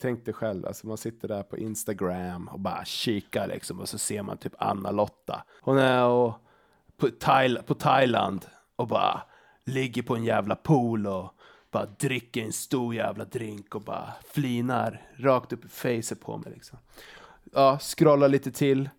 Tänk 0.00 0.24
dig 0.24 0.34
själv, 0.34 0.66
alltså 0.66 0.86
man 0.86 0.96
sitter 0.96 1.28
där 1.28 1.42
på 1.42 1.56
Instagram 1.56 2.48
och 2.48 2.60
bara 2.60 2.84
kikar 2.84 3.46
liksom 3.46 3.80
och 3.80 3.88
så 3.88 3.98
ser 3.98 4.22
man 4.22 4.36
typ 4.36 4.54
Anna-Lotta. 4.58 5.44
Hon 5.60 5.78
är 5.78 6.04
och, 6.04 6.32
på, 6.96 7.08
Thail, 7.08 7.58
på 7.66 7.74
Thailand 7.74 8.46
och 8.76 8.88
bara 8.88 9.22
ligger 9.64 10.02
på 10.02 10.16
en 10.16 10.24
jävla 10.24 10.56
pool 10.56 11.06
och 11.06 11.32
bara 11.70 11.86
dricker 11.86 12.42
en 12.42 12.52
stor 12.52 12.94
jävla 12.94 13.24
drink 13.24 13.74
och 13.74 13.82
bara 13.82 14.12
flinar 14.32 15.02
rakt 15.16 15.52
upp 15.52 15.64
i 15.64 15.68
facet 15.68 16.20
på 16.20 16.36
mig 16.36 16.52
liksom. 16.52 16.78
Ja, 17.52 17.78
scrollar 17.78 18.28
lite 18.28 18.52
till. 18.52 18.90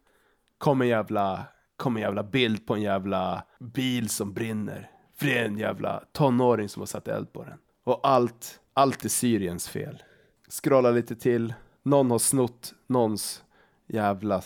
Kommer 0.57 0.85
en 0.85 0.89
jävla, 0.89 1.43
kommer 1.77 1.99
en 1.99 2.03
jävla 2.03 2.23
bild 2.23 2.67
på 2.67 2.75
en 2.75 2.81
jävla 2.81 3.43
bil 3.59 4.09
som 4.09 4.33
brinner. 4.33 4.91
För 5.15 5.25
det 5.25 5.37
är 5.37 5.45
en 5.45 5.57
jävla 5.57 6.03
tonåring 6.11 6.69
som 6.69 6.81
har 6.81 6.87
satt 6.87 7.07
eld 7.07 7.33
på 7.33 7.43
den. 7.43 7.57
Och 7.83 7.99
allt, 8.03 8.59
allt 8.73 9.05
är 9.05 9.09
Syriens 9.09 9.69
fel. 9.69 10.03
Scrollar 10.49 10.91
lite 10.91 11.15
till. 11.15 11.53
Någon 11.83 12.11
har 12.11 12.19
snott 12.19 12.73
någons 12.87 13.43
jävla 13.87 14.35
eh, 14.35 14.41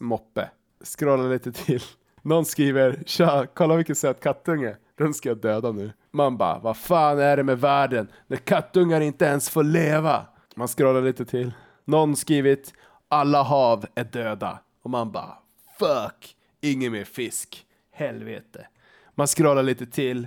moppe. 0.00 0.50
Scrollar 0.84 1.30
lite 1.30 1.52
till. 1.52 1.82
Någon 2.22 2.44
skriver 2.44 3.02
Tja, 3.06 3.46
kolla 3.54 3.76
vilken 3.76 3.96
söt 3.96 4.20
kattunge. 4.20 4.76
Den 4.98 5.14
ska 5.14 5.28
jag 5.28 5.38
döda 5.38 5.72
nu. 5.72 5.92
Man 6.10 6.36
bara, 6.36 6.58
vad 6.58 6.76
fan 6.76 7.18
är 7.18 7.36
det 7.36 7.42
med 7.42 7.60
världen 7.60 8.08
när 8.26 8.36
kattungar 8.36 9.00
inte 9.00 9.24
ens 9.24 9.50
får 9.50 9.64
leva? 9.64 10.26
Man 10.56 10.68
scrollar 10.68 11.02
lite 11.02 11.24
till. 11.24 11.52
Någon 11.84 12.16
skrivit 12.16 12.72
alla 13.08 13.42
hav 13.42 13.86
är 13.94 14.04
döda. 14.04 14.58
Och 14.82 14.90
man 14.90 15.12
bara, 15.12 15.38
fuck, 15.78 16.36
ingen 16.60 16.92
mer 16.92 17.04
fisk. 17.04 17.66
Helvete. 17.92 18.66
Man 19.14 19.26
scrollar 19.26 19.62
lite 19.62 19.86
till. 19.86 20.26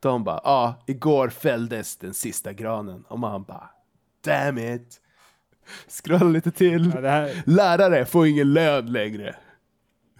De 0.00 0.24
bara, 0.24 0.40
ja, 0.44 0.50
ah, 0.50 0.74
igår 0.86 1.28
fälldes 1.28 1.96
den 1.96 2.14
sista 2.14 2.52
granen. 2.52 3.04
Och 3.08 3.18
man 3.18 3.42
bara, 3.42 3.70
damn 4.24 4.58
it. 4.58 5.00
Scrollar 5.88 6.30
lite 6.30 6.50
till. 6.50 6.92
Ja, 6.94 7.00
här, 7.00 7.42
Lärare 7.46 8.04
får 8.04 8.26
ingen 8.26 8.52
lön 8.52 8.92
längre. 8.92 9.36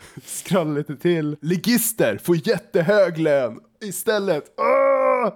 Scrolla 0.25 0.73
lite 0.73 0.97
till. 0.97 1.37
Ligister 1.41 2.19
får 2.19 2.49
jättehög 2.49 3.19
lön 3.19 3.61
istället. 3.81 4.45
Åh! 4.57 5.33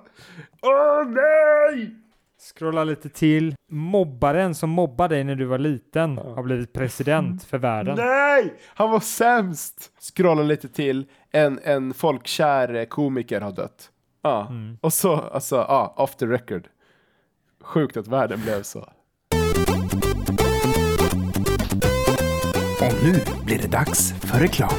Åh 0.62 1.08
nej! 1.08 1.96
Scrolla 2.54 2.84
lite 2.84 3.08
till. 3.08 3.54
Mobbaren 3.70 4.54
som 4.54 4.70
mobbade 4.70 5.14
dig 5.14 5.24
när 5.24 5.34
du 5.34 5.44
var 5.44 5.58
liten 5.58 6.18
har 6.18 6.42
blivit 6.42 6.72
president 6.72 7.44
för 7.44 7.58
världen. 7.58 7.96
Nej! 7.96 8.54
Han 8.66 8.90
var 8.90 9.00
sämst! 9.00 9.92
Scrolla 10.00 10.42
lite 10.42 10.68
till. 10.68 11.06
En, 11.30 11.60
en 11.62 11.94
folkkär 11.94 12.84
komiker 12.84 13.40
har 13.40 13.52
dött. 13.52 13.90
Ja. 14.22 14.46
Mm. 14.50 14.78
Och 14.80 14.92
så, 14.92 15.14
alltså, 15.14 15.56
ja, 15.56 15.94
off 15.96 16.16
the 16.16 16.26
record. 16.26 16.68
Sjukt 17.60 17.96
att 17.96 18.08
världen 18.08 18.40
blev 18.42 18.62
så. 18.62 18.88
Nu 23.06 23.20
blir 23.44 23.58
det 23.58 23.68
dags 23.68 24.14
för 24.20 24.38
reklam. 24.38 24.70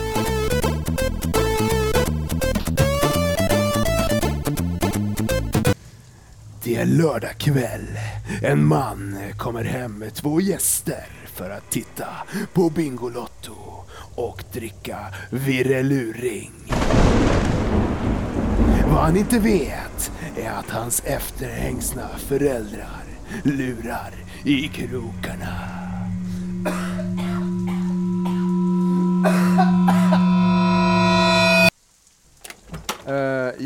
Det 6.63 6.75
är 6.75 6.85
lördag 6.85 7.37
kväll. 7.37 7.87
En 8.43 8.65
man 8.65 9.17
kommer 9.37 9.63
hem 9.63 9.93
med 9.93 10.13
två 10.13 10.41
gäster 10.41 11.05
för 11.25 11.49
att 11.49 11.71
titta 11.71 12.07
på 12.53 12.69
Bingolotto 12.69 13.85
och 14.15 14.43
dricka 14.53 14.97
virreluring. 15.29 16.51
Vad 18.87 19.03
han 19.03 19.17
inte 19.17 19.39
vet 19.39 20.11
är 20.37 20.49
att 20.49 20.69
hans 20.69 21.03
efterhängsna 21.05 22.07
föräldrar 22.17 23.03
lurar 23.43 24.11
i 24.43 24.67
krokarna. 24.67 25.77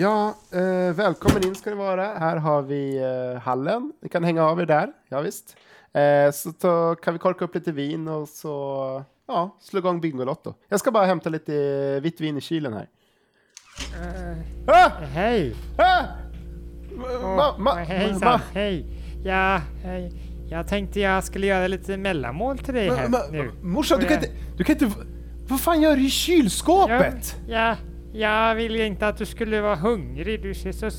Ja, 0.01 0.35
eh, 0.51 0.93
välkommen 0.93 1.47
in 1.47 1.55
ska 1.55 1.69
ni 1.69 1.75
vara. 1.75 2.05
Här 2.05 2.37
har 2.37 2.61
vi 2.61 2.97
eh, 2.97 3.41
hallen. 3.41 3.93
Ni 4.01 4.09
kan 4.09 4.23
hänga 4.23 4.43
av 4.43 4.61
er 4.61 4.65
där. 4.65 4.91
Ja, 5.09 5.21
visst. 5.21 5.55
Eh, 5.93 6.31
så 6.31 6.51
ta, 6.51 6.95
kan 6.95 7.13
vi 7.13 7.19
korka 7.19 7.45
upp 7.45 7.55
lite 7.55 7.71
vin 7.71 8.07
och 8.07 8.27
så 8.27 9.03
ja, 9.27 9.57
slå 9.61 9.79
igång 9.79 10.01
Bingolotto. 10.01 10.53
Jag 10.69 10.79
ska 10.79 10.91
bara 10.91 11.05
hämta 11.05 11.29
lite 11.29 11.55
eh, 11.55 12.01
vitt 12.01 12.21
vin 12.21 12.37
i 12.37 12.41
kylen 12.41 12.73
här. 12.73 12.87
Ah! 14.67 14.89
Hej! 15.13 15.55
Ah! 15.77 16.03
Ma, 17.21 17.57
ma, 17.57 17.73
Hejsan, 17.73 18.19
ma, 18.19 18.41
hej. 18.53 18.85
Ja, 19.23 19.61
hej. 19.83 20.11
Jag 20.49 20.67
tänkte 20.67 20.99
jag 20.99 21.23
skulle 21.23 21.47
göra 21.47 21.67
lite 21.67 21.97
mellanmål 21.97 22.57
till 22.57 22.73
dig 22.73 22.89
här 22.89 23.31
nu. 23.31 23.51
morsan, 23.61 23.99
du 23.99 24.05
kan 24.05 24.15
inte... 24.17 24.29
Du 24.57 24.63
kan 24.63 24.73
inte... 24.73 24.91
Vad 25.47 25.61
fan 25.61 25.81
gör 25.81 25.95
du 25.95 26.05
i 26.05 26.09
kylskåpet? 26.09 27.35
Ja, 27.47 27.67
ja, 27.67 27.75
jag 28.13 28.55
ville 28.55 28.85
inte 28.85 29.07
att 29.07 29.17
du 29.17 29.25
skulle 29.25 29.61
vara 29.61 29.75
hungrig. 29.75 30.41
Du 30.41 30.53
ser 30.53 30.71
så, 30.71 30.89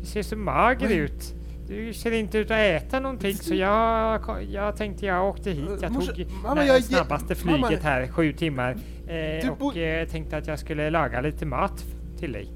du 0.00 0.06
ser 0.06 0.22
så 0.22 0.36
mager 0.36 0.88
Men- 0.88 0.98
ut. 0.98 1.34
Du 1.68 1.92
ser 1.94 2.12
inte 2.12 2.38
ut 2.38 2.50
att 2.50 2.56
äta 2.56 3.00
någonting 3.00 3.34
så 3.34 3.54
jag, 3.54 4.20
jag 4.50 4.76
tänkte 4.76 5.06
jag 5.06 5.28
åkte 5.28 5.50
hit. 5.50 5.64
Jag 5.82 5.92
Morsa- 5.92 6.12
tog 6.14 6.26
mamma, 6.42 6.54
det 6.60 6.66
jag 6.66 6.84
snabbaste 6.84 7.34
mamma- 7.44 7.66
flyget 7.66 7.84
här, 7.84 8.06
sju 8.08 8.32
timmar. 8.32 8.76
Eh, 9.08 9.50
och 9.58 9.76
eh, 9.76 10.08
tänkte 10.08 10.36
att 10.36 10.46
jag 10.46 10.58
skulle 10.58 10.90
laga 10.90 11.20
lite 11.20 11.46
mat 11.46 11.84
till 12.18 12.32
dig. 12.32 12.48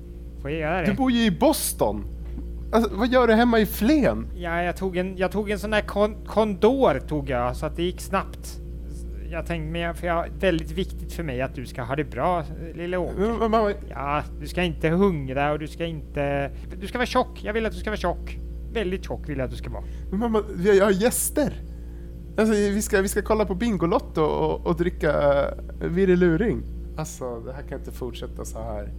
Får 0.43 0.51
jag 0.51 0.61
göra 0.61 0.81
det? 0.81 0.87
Du 0.87 0.93
bor 0.93 1.11
ju 1.11 1.25
i 1.25 1.31
Boston. 1.31 2.05
Alltså, 2.73 2.95
vad 2.97 3.09
gör 3.09 3.27
du 3.27 3.35
hemma 3.35 3.59
i 3.61 3.67
Flen? 3.67 4.27
Ja, 4.37 4.63
jag 4.63 4.77
tog 4.77 4.97
en, 4.97 5.17
jag 5.17 5.33
tog 5.33 5.51
en 5.51 5.59
sån 5.59 5.71
där 5.71 5.81
kon, 5.81 6.25
kondor 6.27 6.99
tog 7.09 7.31
jag 7.31 7.57
så 7.57 7.67
att 7.67 7.77
det 7.77 7.83
gick 7.83 8.01
snabbt. 8.01 8.61
Jag 9.31 9.47
tänkte, 9.47 9.73
men 9.73 9.81
jag, 9.81 9.97
för 9.97 10.07
jag, 10.07 10.29
väldigt 10.41 10.71
viktigt 10.71 11.13
för 11.13 11.23
mig 11.23 11.43
att 11.43 11.55
du 11.55 11.67
ska 11.67 11.83
ha 11.83 11.97
det 11.97 12.05
bra, 12.05 12.45
lille 12.75 12.97
Åke. 12.97 13.25
Mm, 13.25 13.39
Mamma, 13.39 13.73
Ja, 13.91 14.23
du 14.41 14.49
ska 14.49 14.63
inte 14.63 14.89
hungra 14.89 15.53
och 15.53 15.59
du 15.59 15.69
ska 15.69 15.85
inte... 15.85 16.51
Du 16.81 16.87
ska 16.87 16.99
vara 16.99 17.07
tjock. 17.07 17.41
Jag 17.45 17.53
vill 17.53 17.67
att 17.67 17.73
du 17.73 17.79
ska 17.79 17.91
vara 17.91 17.97
tjock. 17.97 18.39
Väldigt 18.73 19.05
tjock 19.05 19.29
vill 19.29 19.39
jag 19.39 19.45
att 19.45 19.51
du 19.51 19.57
ska 19.57 19.71
vara. 19.71 19.85
mamma 20.11 20.43
jag 20.59 20.85
har 20.85 20.93
gäster. 20.93 21.53
Alltså, 22.39 22.55
vi, 22.55 22.83
ska, 22.83 23.01
vi 23.01 23.09
ska 23.09 23.23
kolla 23.23 23.45
på 23.45 23.55
Bingolotto 23.55 24.23
och, 24.23 24.67
och 24.67 24.77
dricka 24.77 25.11
uh, 25.11 25.89
virreluring. 25.89 26.63
Alltså, 26.97 27.41
det 27.41 27.53
här 27.53 27.63
kan 27.63 27.79
inte 27.79 27.93
fortsätta 27.93 28.45
så 28.45 28.63
här. 28.63 28.93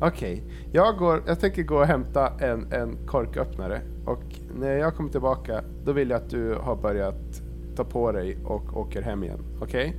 Okej, 0.00 0.42
jag, 0.72 0.96
går, 0.96 1.22
jag 1.26 1.40
tänker 1.40 1.62
gå 1.62 1.76
och 1.76 1.86
hämta 1.86 2.32
en, 2.40 2.72
en 2.72 3.06
korköppnare. 3.06 3.80
Och 4.06 4.24
när 4.58 4.72
jag 4.72 4.94
kommer 4.94 5.10
tillbaka, 5.10 5.64
då 5.84 5.92
vill 5.92 6.10
jag 6.10 6.16
att 6.16 6.30
du 6.30 6.54
har 6.54 6.76
börjat 6.76 7.42
ta 7.76 7.84
på 7.84 8.12
dig 8.12 8.38
och 8.44 8.76
åker 8.76 9.02
hem 9.02 9.24
igen. 9.24 9.58
Okej? 9.62 9.96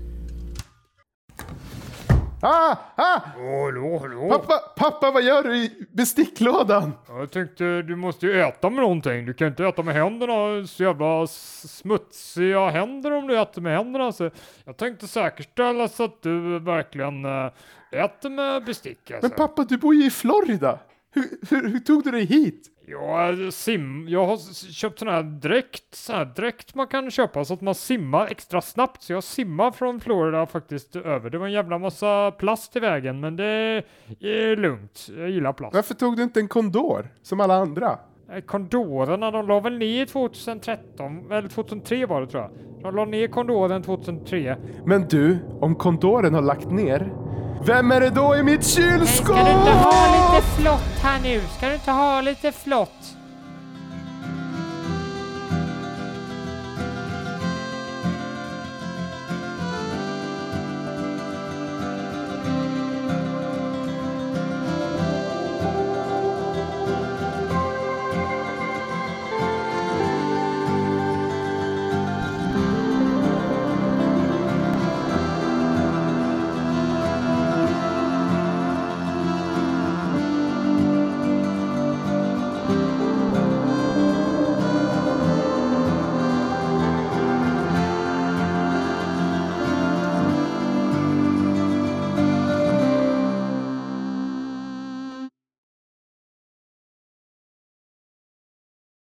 Ah! 2.42 2.76
Ah! 2.96 3.22
Hallå, 3.36 4.00
hallå! 4.02 4.30
Pappa, 4.30 4.54
pappa, 4.76 5.12
vad 5.12 5.24
gör 5.24 5.44
du 5.44 5.56
i 5.58 5.88
besticklådan? 5.92 6.92
Jag 7.08 7.32
tänkte, 7.32 7.82
du 7.82 7.96
måste 7.96 8.26
ju 8.26 8.42
äta 8.42 8.70
med 8.70 8.82
någonting. 8.82 9.26
Du 9.26 9.34
kan 9.34 9.48
inte 9.48 9.66
äta 9.66 9.84
med 9.84 9.96
händerna. 9.96 10.68
Så 10.68 10.84
jävla 10.84 11.28
smutsiga 11.28 12.70
händer 12.70 13.12
om 13.12 13.28
du 13.28 13.40
äter 13.40 13.62
med 13.62 13.78
händerna. 13.78 14.12
Så 14.12 14.30
jag 14.66 14.78
tänkte 14.78 15.08
säkerställa 15.08 15.88
så 15.88 16.04
att 16.04 16.22
du 16.22 16.60
verkligen 16.60 17.26
äh, 17.26 17.52
äter 17.92 18.30
med 18.30 18.66
bestick. 18.66 19.12
Alltså. 19.12 19.28
Men 19.30 19.38
pappa, 19.38 19.64
du 19.64 19.78
bor 19.78 19.96
ju 19.96 20.06
i 20.06 20.10
Florida. 20.10 20.80
Hur, 21.12 21.24
hur, 21.50 21.70
hur 21.70 21.80
tog 21.80 22.04
du 22.04 22.12
dig 22.12 22.26
hit? 22.26 22.68
Jag, 22.90 23.54
sim, 23.54 24.06
jag 24.10 24.26
har 24.26 24.38
köpt 24.72 25.00
sån 25.00 25.08
här 25.08 25.24
dräkt, 25.24 25.96
sån 25.96 26.16
här 26.16 26.26
dräkt 26.26 26.76
man 26.76 26.88
kan 26.88 27.12
köpa 27.12 27.46
så 27.46 27.54
att 27.54 27.62
man 27.62 27.76
simmar 27.76 28.28
extra 28.28 28.62
snabbt. 28.62 29.04
Så 29.04 29.14
jag 29.14 29.24
simmar 29.24 29.72
från 29.72 30.00
Florida 30.00 30.46
faktiskt 30.46 30.96
över. 30.96 31.30
Det 31.30 31.38
var 31.38 31.46
en 31.46 31.52
jävla 31.52 31.78
massa 31.78 32.32
plast 32.32 32.76
i 32.76 32.80
vägen, 32.80 33.20
men 33.20 33.36
det 33.36 33.84
är 34.20 34.56
lugnt. 34.56 35.08
Jag 35.18 35.30
gillar 35.30 35.54
plast. 35.54 35.76
Varför 35.76 35.94
tog 35.94 36.18
du 36.18 36.24
inte 36.24 36.40
en 36.40 36.48
kondor 36.48 37.10
som 37.22 37.40
alla 37.40 37.56
andra? 37.56 38.00
Eh, 38.32 38.42
Kondorerna, 38.42 39.32
de 39.32 39.48
la 39.48 39.60
väl 39.60 39.78
ner 39.78 40.06
2013, 40.06 41.32
eller 41.32 41.50
2003 41.50 42.06
var 42.06 42.22
det 42.22 42.28
tror 42.28 42.44
jag. 42.44 42.52
De 42.82 42.96
la 42.96 43.06
ner 43.06 43.28
kondoren 43.28 43.84
2003. 43.84 44.58
Men 44.86 45.08
du, 45.08 45.38
om 45.60 45.76
kondoren 45.76 46.34
har 46.34 46.42
lagt 46.42 46.72
ner, 46.72 47.14
vem 47.66 47.92
är 47.92 48.02
det 48.02 48.10
då 48.10 48.36
i 48.36 48.44
mitt 48.44 48.66
kylskåp? 48.68 49.26
Ska 49.26 49.34
du 49.34 49.52
inte 49.52 49.72
ha 49.72 50.36
lite 50.36 50.48
flott 50.48 51.00
här 51.02 51.20
nu? 51.20 51.42
Ska 51.58 51.68
du 51.68 51.74
inte 51.74 51.92
ha 51.92 52.22
lite 52.22 52.52
flott? 52.52 53.17